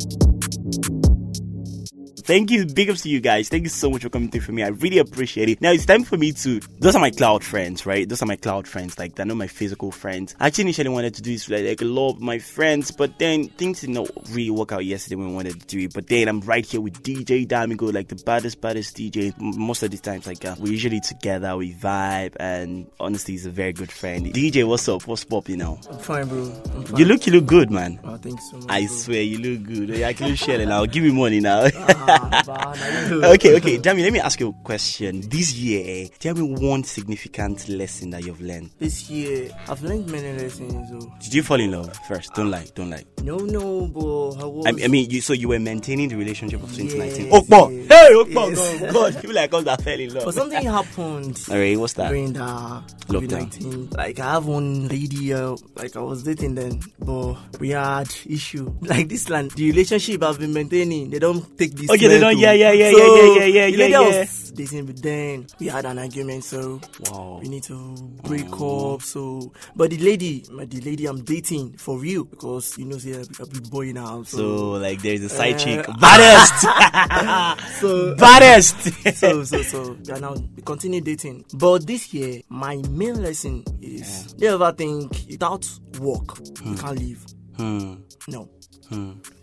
Thank 2.31 2.49
you. 2.49 2.65
Big 2.65 2.89
ups 2.89 3.01
to 3.01 3.09
you 3.09 3.19
guys. 3.19 3.49
Thank 3.49 3.63
you 3.63 3.69
so 3.69 3.89
much 3.89 4.03
for 4.03 4.09
coming 4.09 4.31
through 4.31 4.39
for 4.39 4.53
me. 4.53 4.63
I 4.63 4.69
really 4.69 4.99
appreciate 4.99 5.49
it. 5.49 5.59
Now 5.59 5.73
it's 5.73 5.85
time 5.85 6.05
for 6.05 6.15
me 6.15 6.31
to. 6.31 6.61
Those 6.79 6.95
are 6.95 7.01
my 7.01 7.11
cloud 7.11 7.43
friends, 7.43 7.85
right? 7.85 8.07
Those 8.07 8.23
are 8.23 8.25
my 8.25 8.37
cloud 8.37 8.69
friends. 8.69 8.97
Like 8.97 9.15
they're 9.15 9.25
not 9.25 9.35
my 9.35 9.47
physical 9.47 9.91
friends. 9.91 10.33
I 10.39 10.47
actually 10.47 10.61
initially 10.61 10.87
wanted 10.87 11.13
to 11.15 11.21
do 11.21 11.33
this 11.33 11.49
with 11.49 11.67
like 11.67 11.81
a 11.81 11.83
lot 11.83 12.11
of 12.11 12.21
my 12.21 12.39
friends, 12.39 12.89
but 12.89 13.19
then 13.19 13.49
things 13.49 13.81
did 13.81 13.89
not 13.89 14.09
really 14.29 14.49
work 14.49 14.71
out 14.71 14.85
yesterday 14.85 15.17
when 15.17 15.27
we 15.27 15.35
wanted 15.35 15.59
to 15.59 15.67
do 15.67 15.79
it. 15.79 15.93
But 15.93 16.07
then 16.07 16.29
I'm 16.29 16.39
right 16.39 16.65
here 16.65 16.79
with 16.79 17.03
DJ 17.03 17.45
Damigo, 17.45 17.93
like 17.93 18.07
the 18.07 18.15
baddest, 18.15 18.61
baddest 18.61 18.95
DJ. 18.95 19.37
Most 19.37 19.83
of 19.83 19.91
the 19.91 19.97
times, 19.97 20.25
like 20.25 20.45
uh, 20.45 20.55
we're 20.57 20.71
usually 20.71 21.01
together, 21.01 21.57
we 21.57 21.73
vibe, 21.73 22.37
and 22.39 22.89
honestly, 22.97 23.33
he's 23.33 23.45
a 23.45 23.51
very 23.51 23.73
good 23.73 23.91
friend. 23.91 24.27
DJ, 24.27 24.65
what's 24.65 24.87
up? 24.87 25.05
What's 25.05 25.25
pop? 25.25 25.49
You 25.49 25.57
know? 25.57 25.81
I'm 25.91 25.99
fine, 25.99 26.29
bro. 26.29 26.43
I'm 26.43 26.83
fine. 26.85 26.97
You 26.97 27.03
look, 27.03 27.25
you 27.27 27.33
look 27.33 27.45
good, 27.45 27.69
man. 27.71 27.99
Oh, 28.05 28.15
thanks 28.15 28.49
so 28.49 28.55
much. 28.55 28.67
I 28.69 28.85
bro. 28.85 28.95
swear 28.95 29.21
you 29.21 29.37
look 29.37 29.67
good. 29.67 29.89
Yeah, 29.89 30.07
I 30.07 30.13
can 30.13 30.33
share 30.35 30.61
it 30.61 30.69
now. 30.69 30.85
Give 30.85 31.03
me 31.03 31.11
money 31.11 31.41
now. 31.41 31.67
Ah, 32.03 32.20
bah, 32.29 32.73
now 32.75 33.09
you 33.09 33.19
know. 33.21 33.31
okay, 33.33 33.55
okay. 33.57 33.77
Dami, 33.77 34.01
let 34.03 34.13
me 34.13 34.19
ask 34.19 34.39
you 34.39 34.49
a 34.49 34.63
question. 34.63 35.21
This 35.29 35.53
year, 35.53 36.07
tell 36.19 36.35
me 36.35 36.41
one 36.41 36.83
significant 36.83 37.67
lesson 37.69 38.11
that 38.11 38.23
you've 38.23 38.41
learned. 38.41 38.71
This 38.79 39.09
year, 39.09 39.49
I've 39.67 39.81
learned 39.83 40.09
many 40.11 40.37
lessons. 40.37 40.89
So. 40.89 41.11
Did 41.21 41.33
you 41.33 41.43
fall 41.43 41.59
in 41.59 41.71
love 41.71 41.95
first? 42.07 42.33
Don't 42.33 42.51
lie, 42.51 42.67
don't 42.75 42.89
lie. 42.89 43.03
No, 43.23 43.37
no, 43.37 43.87
but 43.87 44.41
I 44.41 44.45
was. 44.45 44.65
I, 44.65 44.85
I 44.85 44.87
mean, 44.87 45.09
you 45.09 45.21
so 45.21 45.33
you 45.33 45.47
were 45.49 45.59
maintaining 45.59 46.09
the 46.09 46.15
relationship 46.15 46.61
of 46.63 46.73
2019. 46.75 47.27
Yes, 47.31 47.43
Okpo! 47.47 47.77
yes, 47.77 47.87
Hey, 47.89 48.13
Okpo! 48.13 48.49
yes. 48.49 48.79
God, 48.81 48.93
God, 49.13 49.15
people 49.21 49.35
like 49.35 49.53
us 49.53 49.63
that 49.65 49.81
fell 49.81 49.99
in 49.99 50.13
love. 50.13 50.25
but 50.25 50.33
something 50.33 50.63
happened 50.65 51.39
Alright, 51.49 51.77
what's 51.77 51.93
that? 51.93 52.09
during 52.09 52.33
the 52.33 52.83
19. 53.09 53.89
Like, 53.91 54.19
I 54.19 54.31
have 54.33 54.45
one 54.45 54.87
lady, 54.87 55.33
uh, 55.33 55.55
like, 55.75 55.95
I 55.95 55.99
was 55.99 56.23
dating 56.23 56.55
then, 56.55 56.81
but 56.99 57.35
we 57.59 57.69
had 57.69 58.13
issue. 58.25 58.73
Like, 58.91 59.07
this 59.09 59.29
land, 59.29 59.51
the 59.51 59.69
relationship 59.71 60.21
I've 60.23 60.37
been 60.39 60.53
maintaining, 60.53 61.09
they 61.11 61.19
don't 61.19 61.57
take 61.57 61.71
this. 61.73 61.89
Okay, 61.89 62.00
they 62.09 62.19
don't- 62.19 62.37
length, 62.37 62.41
yeah, 62.41 62.49
oh. 62.49 62.53
yeah, 62.53 62.71
yeah, 62.71 62.91
So, 62.91 62.97
yeah, 62.97 63.23
yeah, 63.23 63.45
yeah, 63.45 63.65
yeah, 63.65 63.85
yeah, 63.85 63.85
yeah. 64.11 64.19
was 64.21 64.51
dating, 64.51 64.85
but 64.85 65.01
then 65.01 65.47
we 65.59 65.67
had 65.67 65.85
an 65.85 65.97
argument, 65.99 66.43
so 66.43 66.79
Wow. 67.09 67.39
we 67.41 67.47
need 67.49 67.63
to 67.63 67.95
break 68.23 68.51
up. 68.51 69.01
So, 69.01 69.51
but 69.75 69.89
the 69.91 69.97
lady, 69.97 70.43
my 70.51 70.65
the 70.65 70.81
lady 70.81 71.05
I'm 71.05 71.23
dating 71.23 71.77
for 71.77 71.97
real, 71.99 72.23
because 72.25 72.77
you 72.77 72.85
know, 72.85 72.97
say 72.97 73.13
I'm 73.13 73.25
a 73.39 73.45
big 73.45 73.69
boy 73.69 73.91
now. 73.93 74.23
So, 74.23 74.37
So, 74.37 74.71
like, 74.71 75.01
there's 75.01 75.21
a 75.23 75.29
side 75.29 75.55
Uh, 75.55 75.57
chick. 75.57 75.85
Baddest! 75.99 76.61
so, 77.79 78.15
Baddest! 78.15 78.77
so, 79.15 79.43
so, 79.43 79.61
so, 79.63 79.97
are 80.13 80.19
now 80.19 80.33
we 80.55 80.61
continue 80.63 81.01
dating. 81.01 81.45
But 81.53 81.87
this 81.87 82.13
year, 82.13 82.41
my 82.49 82.75
main 82.89 83.21
lesson 83.21 83.63
is 83.81 84.35
never 84.37 84.71
think 84.73 85.11
without 85.29 85.67
work 85.99 86.39
you 86.65 86.75
can't 86.75 86.99
live. 86.99 87.25
Hmm. 87.57 87.95
No, 88.27 88.49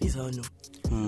it's 0.00 0.15
a 0.17 0.31
no. 0.31 0.43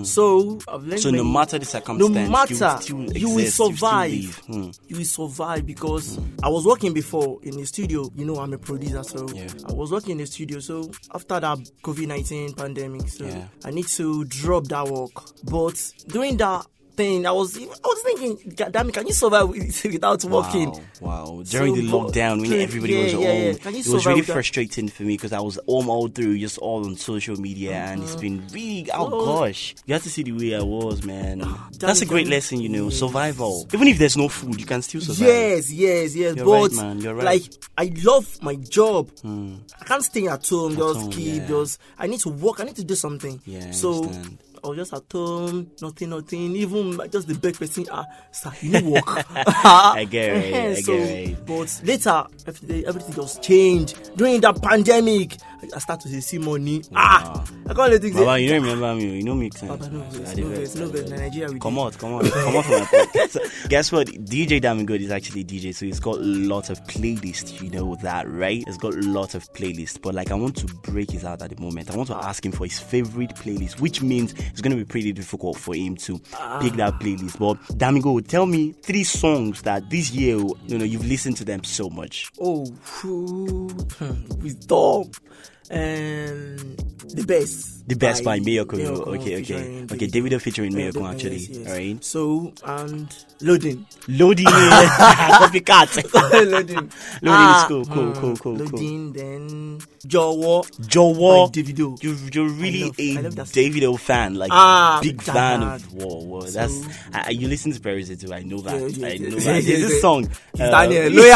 So 0.03 0.59
I've. 0.67 0.99
So 0.99 1.09
no 1.11 1.23
matter 1.23 1.57
the 1.57 1.65
no 1.65 1.69
circumstance, 1.69 1.99
you 1.99 2.13
will 2.23 2.29
matter, 2.29 2.79
you 2.87 2.95
will 2.95 3.17
you 3.17 3.29
will 3.35 3.45
survive. 3.51 4.11
live. 4.11 4.37
Hmm. 4.47 4.69
You 4.87 4.97
will 4.97 5.05
survive 5.05 5.65
because 5.65 6.19
I 6.43 6.49
was 6.49 6.65
working 6.65 6.93
before 6.93 7.39
in 7.43 7.57
the 7.57 7.65
studio. 7.65 8.09
You 8.15 8.25
know, 8.25 8.35
I'm 8.37 8.53
a 8.53 8.57
producer, 8.57 9.03
so 9.03 9.27
Yeah. 9.33 9.47
I 9.67 9.73
was 9.73 9.91
working 9.91 10.11
in 10.11 10.17
the 10.19 10.25
studio. 10.27 10.59
So 10.59 10.91
after 11.13 11.39
that 11.39 11.57
COVID 11.83 12.07
nineteen 12.07 12.53
pandemic, 12.53 13.07
so 13.09 13.25
Yeah. 13.25 13.47
I 13.65 13.71
need 13.71 13.87
to 13.87 14.25
drop 14.25 14.65
that 14.67 14.87
work. 14.87 15.11
But 15.43 15.75
during 16.07 16.37
that 16.37 16.65
thing, 16.95 17.25
I 17.25 17.31
was 17.31 17.57
I 17.57 17.61
was 17.65 18.01
thinking, 18.03 18.53
God 18.55 18.71
damn 18.71 18.89
it, 18.89 18.93
can 18.93 19.07
you 19.07 19.13
survive 19.13 19.49
without 19.49 20.23
working? 20.25 20.69
Wow, 20.99 21.35
wow. 21.35 21.43
During 21.45 21.75
the 21.75 21.87
lockdown, 21.87 22.41
when 22.41 22.53
everybody 22.53 22.93
yeah, 22.93 23.03
was 23.03 23.13
yeah, 23.13 23.17
home, 23.19 23.25
yeah. 23.25 23.79
It 23.79 23.87
was 23.87 24.05
really 24.05 24.21
frustrating 24.21 24.87
for 24.89 25.03
me 25.03 25.15
because 25.15 25.33
I 25.33 25.39
was 25.39 25.59
home 25.67 25.89
all 25.89 26.07
through, 26.07 26.37
just 26.39 26.57
all 26.59 26.85
on 26.85 26.95
social 26.95 27.35
media, 27.39 27.73
and 27.73 28.03
it's 28.03 28.13
uh-huh. 28.13 28.21
been 28.21 28.47
really, 28.51 28.89
oh 28.93 29.09
So- 29.09 29.25
gosh, 29.25 29.75
you 29.85 29.93
have 29.93 30.03
to 30.03 30.09
see 30.09 30.23
the 30.23 30.31
way 30.33 30.55
I 30.55 30.61
was, 30.61 31.03
man. 31.03 31.43
That's 31.79 32.01
a 32.01 32.05
great 32.05 32.23
damn. 32.23 32.31
lesson, 32.31 32.61
you 32.61 32.69
know, 32.69 32.89
Yes. 32.89 32.99
survival. 32.99 33.67
Even 33.73 33.87
if 33.87 33.97
there's 33.97 34.17
no 34.17 34.27
food, 34.29 34.59
you 34.59 34.65
can 34.65 34.81
still 34.81 35.01
survive. 35.01 35.27
Yes, 35.27 35.71
yes, 35.71 36.15
yes. 36.15 36.35
You're 36.35 36.45
but 36.45 36.51
right, 36.51 36.71
man, 36.73 36.99
you're 36.99 37.15
right. 37.15 37.25
like 37.25 37.43
I 37.77 37.91
love 38.03 38.41
my 38.41 38.55
job. 38.55 39.09
Hmm. 39.19 39.55
I 39.79 39.85
can't 39.85 40.03
stay 40.03 40.27
at 40.27 40.47
home, 40.47 40.75
just 40.75 40.99
home, 40.99 41.11
keep 41.11 41.47
just 41.47 41.79
I 41.97 42.07
need 42.07 42.19
to 42.21 42.29
work, 42.29 42.59
I 42.59 42.63
need 42.63 42.75
to 42.75 42.83
do 42.83 42.95
something. 42.95 43.41
Yeah, 43.45 43.67
I 43.67 43.71
so 43.71 44.03
understand. 44.03 44.37
I 44.63 44.67
was 44.67 44.77
just 44.77 44.93
at 44.93 45.03
home, 45.11 45.71
nothing, 45.81 46.09
nothing. 46.09 46.55
Even 46.55 46.99
just 47.11 47.27
the 47.27 47.33
big 47.35 47.57
person, 47.57 47.85
ah, 47.91 48.05
sir, 48.31 48.51
you 48.61 48.71
need 48.71 48.85
work. 48.85 49.03
I 49.07 50.05
get 50.09 50.37
it, 50.37 50.53
I 50.77 50.81
so, 50.81 50.97
get 50.97 51.09
it. 51.09 51.45
But 51.45 51.81
later, 51.83 52.25
everything, 52.47 52.85
everything 52.85 53.15
just 53.15 53.41
changed 53.41 54.15
during 54.15 54.41
that 54.41 54.61
pandemic. 54.61 55.37
I- 55.63 55.69
I 55.75 55.79
start 55.79 56.01
to 56.01 56.21
see 56.21 56.37
money. 56.39 56.81
Ah, 56.95 57.43
I 57.67 57.73
can't 57.73 57.91
let 57.91 58.03
it. 58.03 58.13
Baba, 58.13 58.39
you 58.39 58.49
don't 58.49 58.63
remember 58.63 58.95
me, 58.95 59.17
you 59.17 59.23
know 59.23 59.35
me. 59.35 59.49
Baba, 59.61 59.89
no 59.89 59.99
no 59.99 60.09
no 60.09 60.29
I 60.29 60.33
did 60.33 60.45
vex. 60.45 60.75
Na 60.75 60.87
Nigeria 61.17 61.51
we 61.51 61.59
Come 61.59 61.77
on, 61.77 61.91
come 61.93 62.13
on, 62.13 62.29
come 62.29 62.55
on 62.55 62.63
from 62.63 62.71
my 62.79 62.85
podcast. 62.85 63.31
So, 63.31 63.39
guess 63.69 63.91
what? 63.91 64.07
DJ 64.07 64.59
Damn 64.59 64.85
Good 64.85 65.01
is 65.01 65.11
actually 65.11 65.45
DJ, 65.45 65.73
so 65.73 65.85
he's 65.85 65.99
got 65.99 66.19
lots 66.19 66.69
of 66.69 66.83
playlists. 66.85 67.61
You 67.61 67.69
know 67.69 67.95
that, 68.01 68.27
right? 68.29 68.63
He's 68.65 68.77
got 68.77 68.95
lots 68.95 69.35
of 69.35 69.51
playlists. 69.53 70.01
But 70.01 70.15
like, 70.15 70.31
I 70.31 70.35
want 70.35 70.57
to 70.57 70.65
break 70.65 71.11
his 71.11 71.23
out 71.23 71.41
at 71.41 71.55
the 71.55 71.61
moment. 71.61 71.91
I 71.91 71.95
want 71.95 72.07
to 72.09 72.15
ask 72.17 72.45
him 72.45 72.51
for 72.51 72.65
his 72.65 72.79
favorite 72.79 73.35
playlist, 73.35 73.79
which 73.79 74.01
means 74.01 74.33
it's 74.51 74.61
going 74.61 74.71
to 74.71 74.77
be 74.77 74.85
pretty 74.85 75.11
difficult 75.11 75.57
for 75.57 75.73
him 75.75 75.95
to 75.97 76.19
pick 76.61 76.73
that 76.73 76.99
playlist. 76.99 77.39
But 77.39 77.57
Damingod, 77.77 78.27
tell 78.27 78.45
me 78.45 78.73
three 78.73 79.03
songs 79.03 79.61
that 79.63 79.89
this 79.89 80.11
year, 80.11 80.37
you 80.67 80.77
know, 80.77 80.85
you've 80.85 81.05
listened 81.05 81.37
to 81.37 81.45
them 81.45 81.63
so 81.63 81.89
much. 81.89 82.31
Oh, 82.39 82.65
whew, 82.65 83.69
hmm, 83.97 84.47
And 85.71 86.59
the 87.15 87.23
best. 87.25 87.69
The 87.87 87.95
best 87.95 88.23
by 88.23 88.39
Mayorkun. 88.39 88.77
Mayorkun 88.79 89.07
Okay, 89.19 89.41
okay, 89.41 89.43
featuring 89.43 89.91
okay. 89.91 90.07
Davido. 90.07 90.39
Featuring 90.41 90.71
Yeah, 90.71 90.91
Mayorkun, 90.91 91.11
actually. 91.13 91.37
yes, 91.37 91.49
yes. 91.49 91.67
Alright. 91.67 92.03
So, 92.03 92.53
and 92.63 93.07
loading. 93.41 93.85
Loading, 94.07 94.45
copycat. 94.45 95.89
loading. 96.51 96.91
Loading 97.21 97.55
is 97.57 97.63
cool, 97.67 97.85
cool, 97.85 98.13
cool, 98.13 98.35
cool, 98.37 98.37
cool. 98.37 98.53
Loading, 98.55 99.13
then 99.13 99.79
Jowo. 100.07 100.63
Jowo, 100.87 101.47
By 101.47 101.59
Davido. 101.61 102.01
you, 102.03 102.15
you're 102.31 102.49
really 102.49 102.83
love- 102.85 102.99
a 102.99 103.17
I 103.17 103.21
love 103.21 103.35
that 103.35 103.47
Davido 103.47 103.99
fan, 103.99 104.35
like 104.35 104.51
Ah, 104.53 104.99
big 105.03 105.21
fan 105.21 105.33
fan. 105.35 105.63
of 105.63 105.93
Whoa, 105.93 106.19
whoa. 106.23 106.41
That's 106.43 106.73
So- 106.83 106.89
I, 107.13 107.23
I- 107.27 107.29
you 107.31 107.47
listen 107.47 107.71
to 107.73 107.79
Perry 107.81 108.03
too. 108.05 108.31
I 108.33 108.43
know 108.43 108.59
that. 108.61 108.79
Yeah, 108.91 109.07
yeah, 109.07 109.13
I 109.13 109.17
know 109.17 109.29
that. 109.37 109.63
There's 109.65 109.65
this 109.65 110.01
song. 110.01 110.29
uh, 110.59 110.69
Daniel, 110.71 111.11
lawyer. 111.11 111.35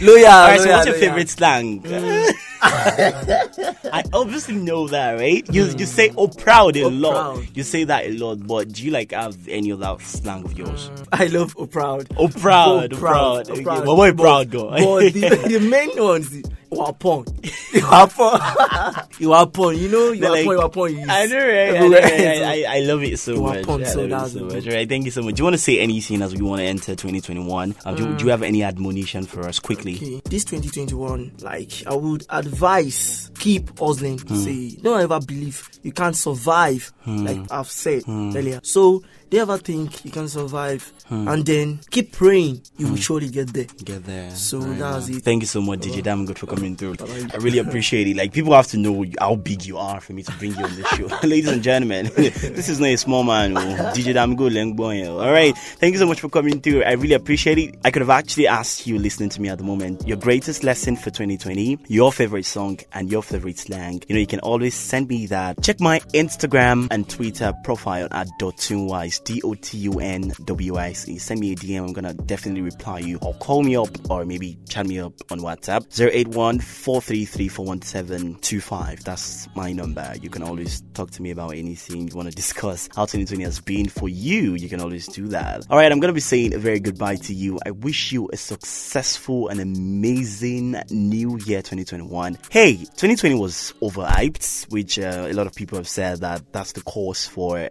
Lawyer. 0.00 0.26
All 0.26 0.48
right, 0.48 0.60
so 0.60 0.66
lawyer, 0.66 0.76
what's 0.76 0.86
your 0.86 0.94
lawyer. 0.96 1.06
favorite 1.08 1.28
slang? 1.28 1.82
I 2.62 4.04
obviously 4.12 4.54
know 4.56 4.86
that, 4.88 5.12
right? 5.18 5.44
You 5.52 5.64
you 5.76 5.86
say 5.86 6.12
oh 6.16 6.28
proud 6.28 6.76
a 6.76 6.82
Oh, 6.84 6.88
lot. 6.88 7.34
proud. 7.36 7.56
You 7.56 7.62
say 7.62 7.84
that 7.84 8.04
a 8.06 8.12
lot, 8.16 8.46
but 8.46 8.72
do 8.72 8.84
you 8.84 8.90
like 8.90 9.12
have 9.12 9.36
any 9.48 9.70
of 9.70 9.80
that 9.80 10.00
slang 10.02 10.44
of 10.44 10.56
yours? 10.56 10.90
Mm. 10.90 11.06
I 11.12 11.26
love 11.26 11.54
oh 11.58 11.66
proud. 11.66 12.08
Oh 12.16 12.28
proud, 12.28 12.92
Oh, 12.92 12.96
oh, 12.96 12.98
proud. 13.00 13.48
oh, 13.50 13.52
Okay, 13.52 13.62
proud. 13.62 13.84
But 13.86 13.94
what 13.96 14.16
But- 14.16 14.22
proud 14.22 14.50
go? 14.50 14.70
But 14.70 15.12
the, 15.12 15.20
the 15.58 15.60
main 15.60 15.90
ones, 16.02 16.42
you 16.72 16.80
are 16.80 16.92
porn. 16.92 17.24
You 17.72 17.86
are 17.86 18.08
porn. 18.08 18.40
you 19.18 19.32
are 19.32 19.46
porn. 19.46 19.76
You 19.78 19.88
know, 19.88 20.12
you 20.12 20.24
are 20.26 20.30
like- 20.30 20.44
porn. 20.44 20.56
You 20.56 20.62
are 20.62 20.68
porn. 20.70 20.92
You 20.98 21.06
I 21.08 21.26
know, 21.26 21.36
right? 21.38 21.68
I, 21.76 21.78
know, 21.80 21.90
right? 21.90 22.04
I, 22.04 22.64
I, 22.64 22.64
I 22.76 22.80
love 22.80 23.02
it 23.02 23.18
so 23.18 23.34
You 23.34 23.46
are 23.46 23.54
much. 23.62 23.68
I 23.82 23.84
so 23.84 24.00
love 24.00 24.06
it 24.06 24.10
that's 24.10 24.32
so 24.32 24.44
much. 24.44 24.66
Right? 24.66 24.88
Thank 24.88 25.04
you 25.04 25.10
so 25.10 25.22
much. 25.22 25.34
Do 25.34 25.40
you 25.40 25.44
want 25.44 25.54
to 25.54 25.58
say 25.62 25.78
anything 25.80 26.22
as 26.22 26.34
we 26.34 26.42
want 26.42 26.60
to 26.60 26.64
enter 26.66 26.94
2021? 26.94 27.74
Um, 27.84 27.94
do, 27.96 28.16
do 28.16 28.24
you 28.24 28.30
have 28.30 28.42
any 28.42 28.62
admonition 28.62 29.24
for 29.26 29.46
us 29.46 29.58
quickly? 29.58 29.96
Okay, 29.96 30.20
this 30.24 30.44
2021, 30.44 31.32
like 31.40 31.72
I 31.86 31.94
would 31.94 32.24
advise, 32.30 33.30
keep 33.38 33.78
hustling. 33.78 34.18
Hmm. 34.18 34.36
Say, 34.36 34.76
don't 34.82 35.00
ever 35.00 35.20
believe 35.20 35.68
you 35.82 35.92
can't 35.92 36.16
survive, 36.16 36.92
Hmm. 37.04 37.24
like 37.26 37.50
I've 37.52 37.70
said 37.70 38.02
earlier. 38.08 38.60
So, 38.62 39.02
don't 39.30 39.40
ever 39.42 39.58
think 39.58 40.04
you 40.04 40.10
can 40.10 40.28
survive, 40.28 40.92
hmm. 41.08 41.28
and 41.28 41.44
then 41.46 41.80
keep 41.90 42.12
praying. 42.12 42.62
You 42.76 42.86
will 42.86 42.94
hmm. 42.94 43.00
surely 43.00 43.28
get 43.28 43.52
there. 43.52 43.66
Get 43.84 44.04
there. 44.04 44.30
So 44.30 44.60
Right, 44.60 44.78
that's 44.78 45.08
it. 45.08 45.22
Thank 45.22 45.42
you 45.42 45.46
so 45.46 45.60
much, 45.60 45.80
DJ 45.80 45.92
uh-huh. 45.92 46.00
Damn 46.02 46.26
Good, 46.26 46.38
for 46.38 46.46
coming 46.46 46.76
through. 46.76 46.96
I 47.32 47.36
really 47.36 47.58
appreciate 47.58 48.06
it. 48.06 48.16
Like, 48.16 48.32
people 48.32 48.52
have 48.54 48.66
to 48.68 48.76
know 48.76 49.04
how 49.18 49.36
big 49.36 49.64
you 49.64 49.78
are 49.78 50.00
for 50.00 50.12
me 50.12 50.22
to 50.22 50.32
bring 50.32 50.52
you 50.52 50.64
on 50.64 50.74
this 50.76 50.86
show. 50.88 51.06
Ladies 51.22 51.48
and 51.48 51.62
gentlemen, 51.62 52.10
this 52.16 52.68
is 52.68 52.80
not 52.80 52.86
a 52.86 52.96
small 52.96 53.22
man. 53.24 53.56
oh. 53.56 53.60
DJ 53.94 54.14
Damn 54.14 54.36
Good, 54.36 54.52
Leng 54.52 54.78
oh. 54.78 55.20
All 55.20 55.32
right. 55.32 55.56
Thank 55.56 55.92
you 55.92 55.98
so 55.98 56.06
much 56.06 56.20
for 56.20 56.28
coming 56.28 56.60
through. 56.60 56.84
I 56.84 56.92
really 56.92 57.14
appreciate 57.14 57.58
it. 57.58 57.76
I 57.84 57.90
could 57.90 58.02
have 58.02 58.10
actually 58.10 58.46
asked 58.46 58.86
you 58.86 58.98
listening 58.98 59.28
to 59.30 59.40
me 59.40 59.48
at 59.48 59.58
the 59.58 59.64
moment 59.64 60.06
your 60.06 60.16
greatest 60.16 60.64
lesson 60.64 60.96
for 60.96 61.10
2020, 61.10 61.78
your 61.88 62.12
favorite 62.12 62.46
song, 62.46 62.78
and 62.92 63.10
your 63.10 63.22
favorite 63.22 63.58
slang. 63.58 64.02
You 64.08 64.14
know, 64.14 64.20
you 64.20 64.26
can 64.26 64.40
always 64.40 64.74
send 64.74 65.08
me 65.08 65.26
that. 65.26 65.62
Check 65.62 65.80
my 65.80 66.00
Instagram 66.14 66.88
and 66.90 67.08
Twitter 67.08 67.52
profile 67.64 68.08
at 68.10 68.28
Dotunwise, 68.40 69.19
D 69.24 69.40
O 69.42 69.54
T 69.54 69.78
U 69.78 70.00
N 70.00 70.32
W 70.44 70.76
I 70.76 70.92
C. 70.92 71.18
Send 71.18 71.40
me 71.40 71.52
a 71.52 71.56
DM. 71.56 71.80
I'm 71.80 71.92
gonna 71.92 72.14
definitely 72.14 72.62
reply 72.62 73.00
you 73.00 73.18
or 73.22 73.34
call 73.34 73.62
me 73.62 73.76
up 73.76 74.10
or 74.10 74.24
maybe 74.24 74.58
chat 74.68 74.86
me 74.86 75.00
up 75.00 75.12
on 75.30 75.40
WhatsApp 75.40 75.86
081 76.00 76.60
433 76.60 78.96
That's 79.04 79.48
my 79.54 79.72
number. 79.72 80.14
You 80.20 80.30
can 80.30 80.42
always 80.42 80.82
talk 80.94 81.10
to 81.12 81.22
me 81.22 81.30
about 81.30 81.54
anything 81.54 82.08
you 82.08 82.14
want 82.14 82.28
to 82.28 82.34
discuss. 82.34 82.88
How 82.94 83.02
2020 83.02 83.44
has 83.44 83.60
been 83.60 83.88
for 83.88 84.08
you. 84.08 84.54
You 84.54 84.68
can 84.68 84.80
always 84.80 85.06
do 85.06 85.28
that. 85.28 85.66
All 85.70 85.76
right, 85.76 85.90
I'm 85.90 86.00
gonna 86.00 86.12
be 86.12 86.20
saying 86.20 86.54
a 86.54 86.58
very 86.58 86.80
goodbye 86.80 87.16
to 87.16 87.34
you. 87.34 87.58
I 87.64 87.70
wish 87.70 88.12
you 88.12 88.28
a 88.32 88.36
successful 88.36 89.48
and 89.48 89.60
amazing 89.60 90.76
new 90.90 91.38
year 91.46 91.62
2021. 91.62 92.38
Hey, 92.50 92.76
2020 92.76 93.34
was 93.36 93.74
overhyped, 93.80 94.70
which 94.70 94.98
uh, 94.98 95.26
a 95.28 95.32
lot 95.32 95.46
of 95.46 95.54
people 95.54 95.78
have 95.78 95.88
said 95.88 96.20
that 96.20 96.52
that's 96.52 96.72
the 96.72 96.82
cause 96.82 97.26
for 97.26 97.58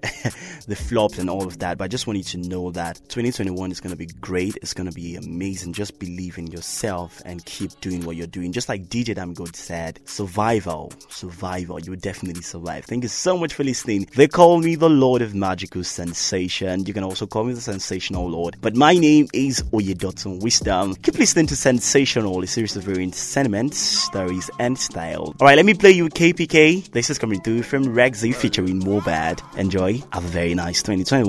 the 0.68 0.76
flops 0.76 1.20
and 1.20 1.30
all 1.30 1.39
of 1.48 1.60
that. 1.60 1.78
But 1.78 1.86
I 1.86 1.88
just 1.88 2.08
want 2.08 2.18
you 2.18 2.24
to 2.24 2.38
know 2.50 2.72
that 2.72 2.98
2021 3.10 3.72
is 3.72 3.80
going 3.80 3.92
to 3.92 3.98
be 3.98 4.06
great. 4.06 4.58
It's 4.58 4.74
going 4.74 4.90
to 4.90 4.96
be 4.96 5.16
amazing. 5.16 5.74
Just 5.74 6.00
believe 6.00 6.38
in 6.38 6.48
yourself 6.48 7.22
and 7.26 7.44
keep 7.46 7.72
doing 7.82 8.06
what 8.06 8.16
you're 8.16 8.28
doing. 8.28 8.52
Just 8.52 8.70
like 8.70 8.88
DJ 8.88 9.16
Damn 9.16 9.34
Good 9.34 9.56
said, 9.56 10.00
survival, 10.06 10.92
survival. 11.10 11.80
You 11.80 11.92
will 11.92 12.00
definitely 12.00 12.42
survive. 12.42 12.86
Thank 12.86 13.04
you 13.04 13.10
so 13.10 13.38
much 13.38 13.54
for 13.54 13.64
listening. 13.64 14.08
They 14.16 14.28
call 14.28 14.60
me 14.60 14.76
the 14.76 14.90
Lord 14.90 15.22
of 15.22 15.36
Magical 15.36 15.84
Sensation. 15.84 16.86
You 16.86 16.94
can 16.94 17.04
also 17.04 17.28
call 17.28 17.44
me 17.44 17.54
the 17.54 17.62
Sensational 17.62 18.30
Lord. 18.30 18.58
But 18.62 18.76
my 18.76 18.94
name 18.96 19.28
is 19.34 19.62
Oyedotun 19.72 20.42
Wisdom. 20.42 20.96
Keep 20.96 21.20
listening 21.20 21.48
to 21.48 21.56
Sensational, 21.56 22.44
a 22.44 22.48
series 22.48 22.76
of 22.76 22.84
varying 22.84 23.14
sentiments, 23.14 23.78
stories, 23.78 24.50
and 24.60 24.78
style. 24.78 25.36
All 25.40 25.48
right, 25.48 25.56
let 25.56 25.66
me 25.66 25.74
play 25.74 25.92
you 25.92 26.10
KPK. 26.10 26.92
This 26.92 27.10
is 27.10 27.18
coming 27.18 27.42
through 27.42 27.64
from 27.64 27.86
Rexxie 27.86 28.36
featuring 28.36 28.82
Mohbad. 28.82 29.42
Enjoy. 29.58 30.02
Have 30.12 30.26
a 30.26 30.28
very 30.28 30.54
nice 30.56 30.82
2021. 30.82 31.29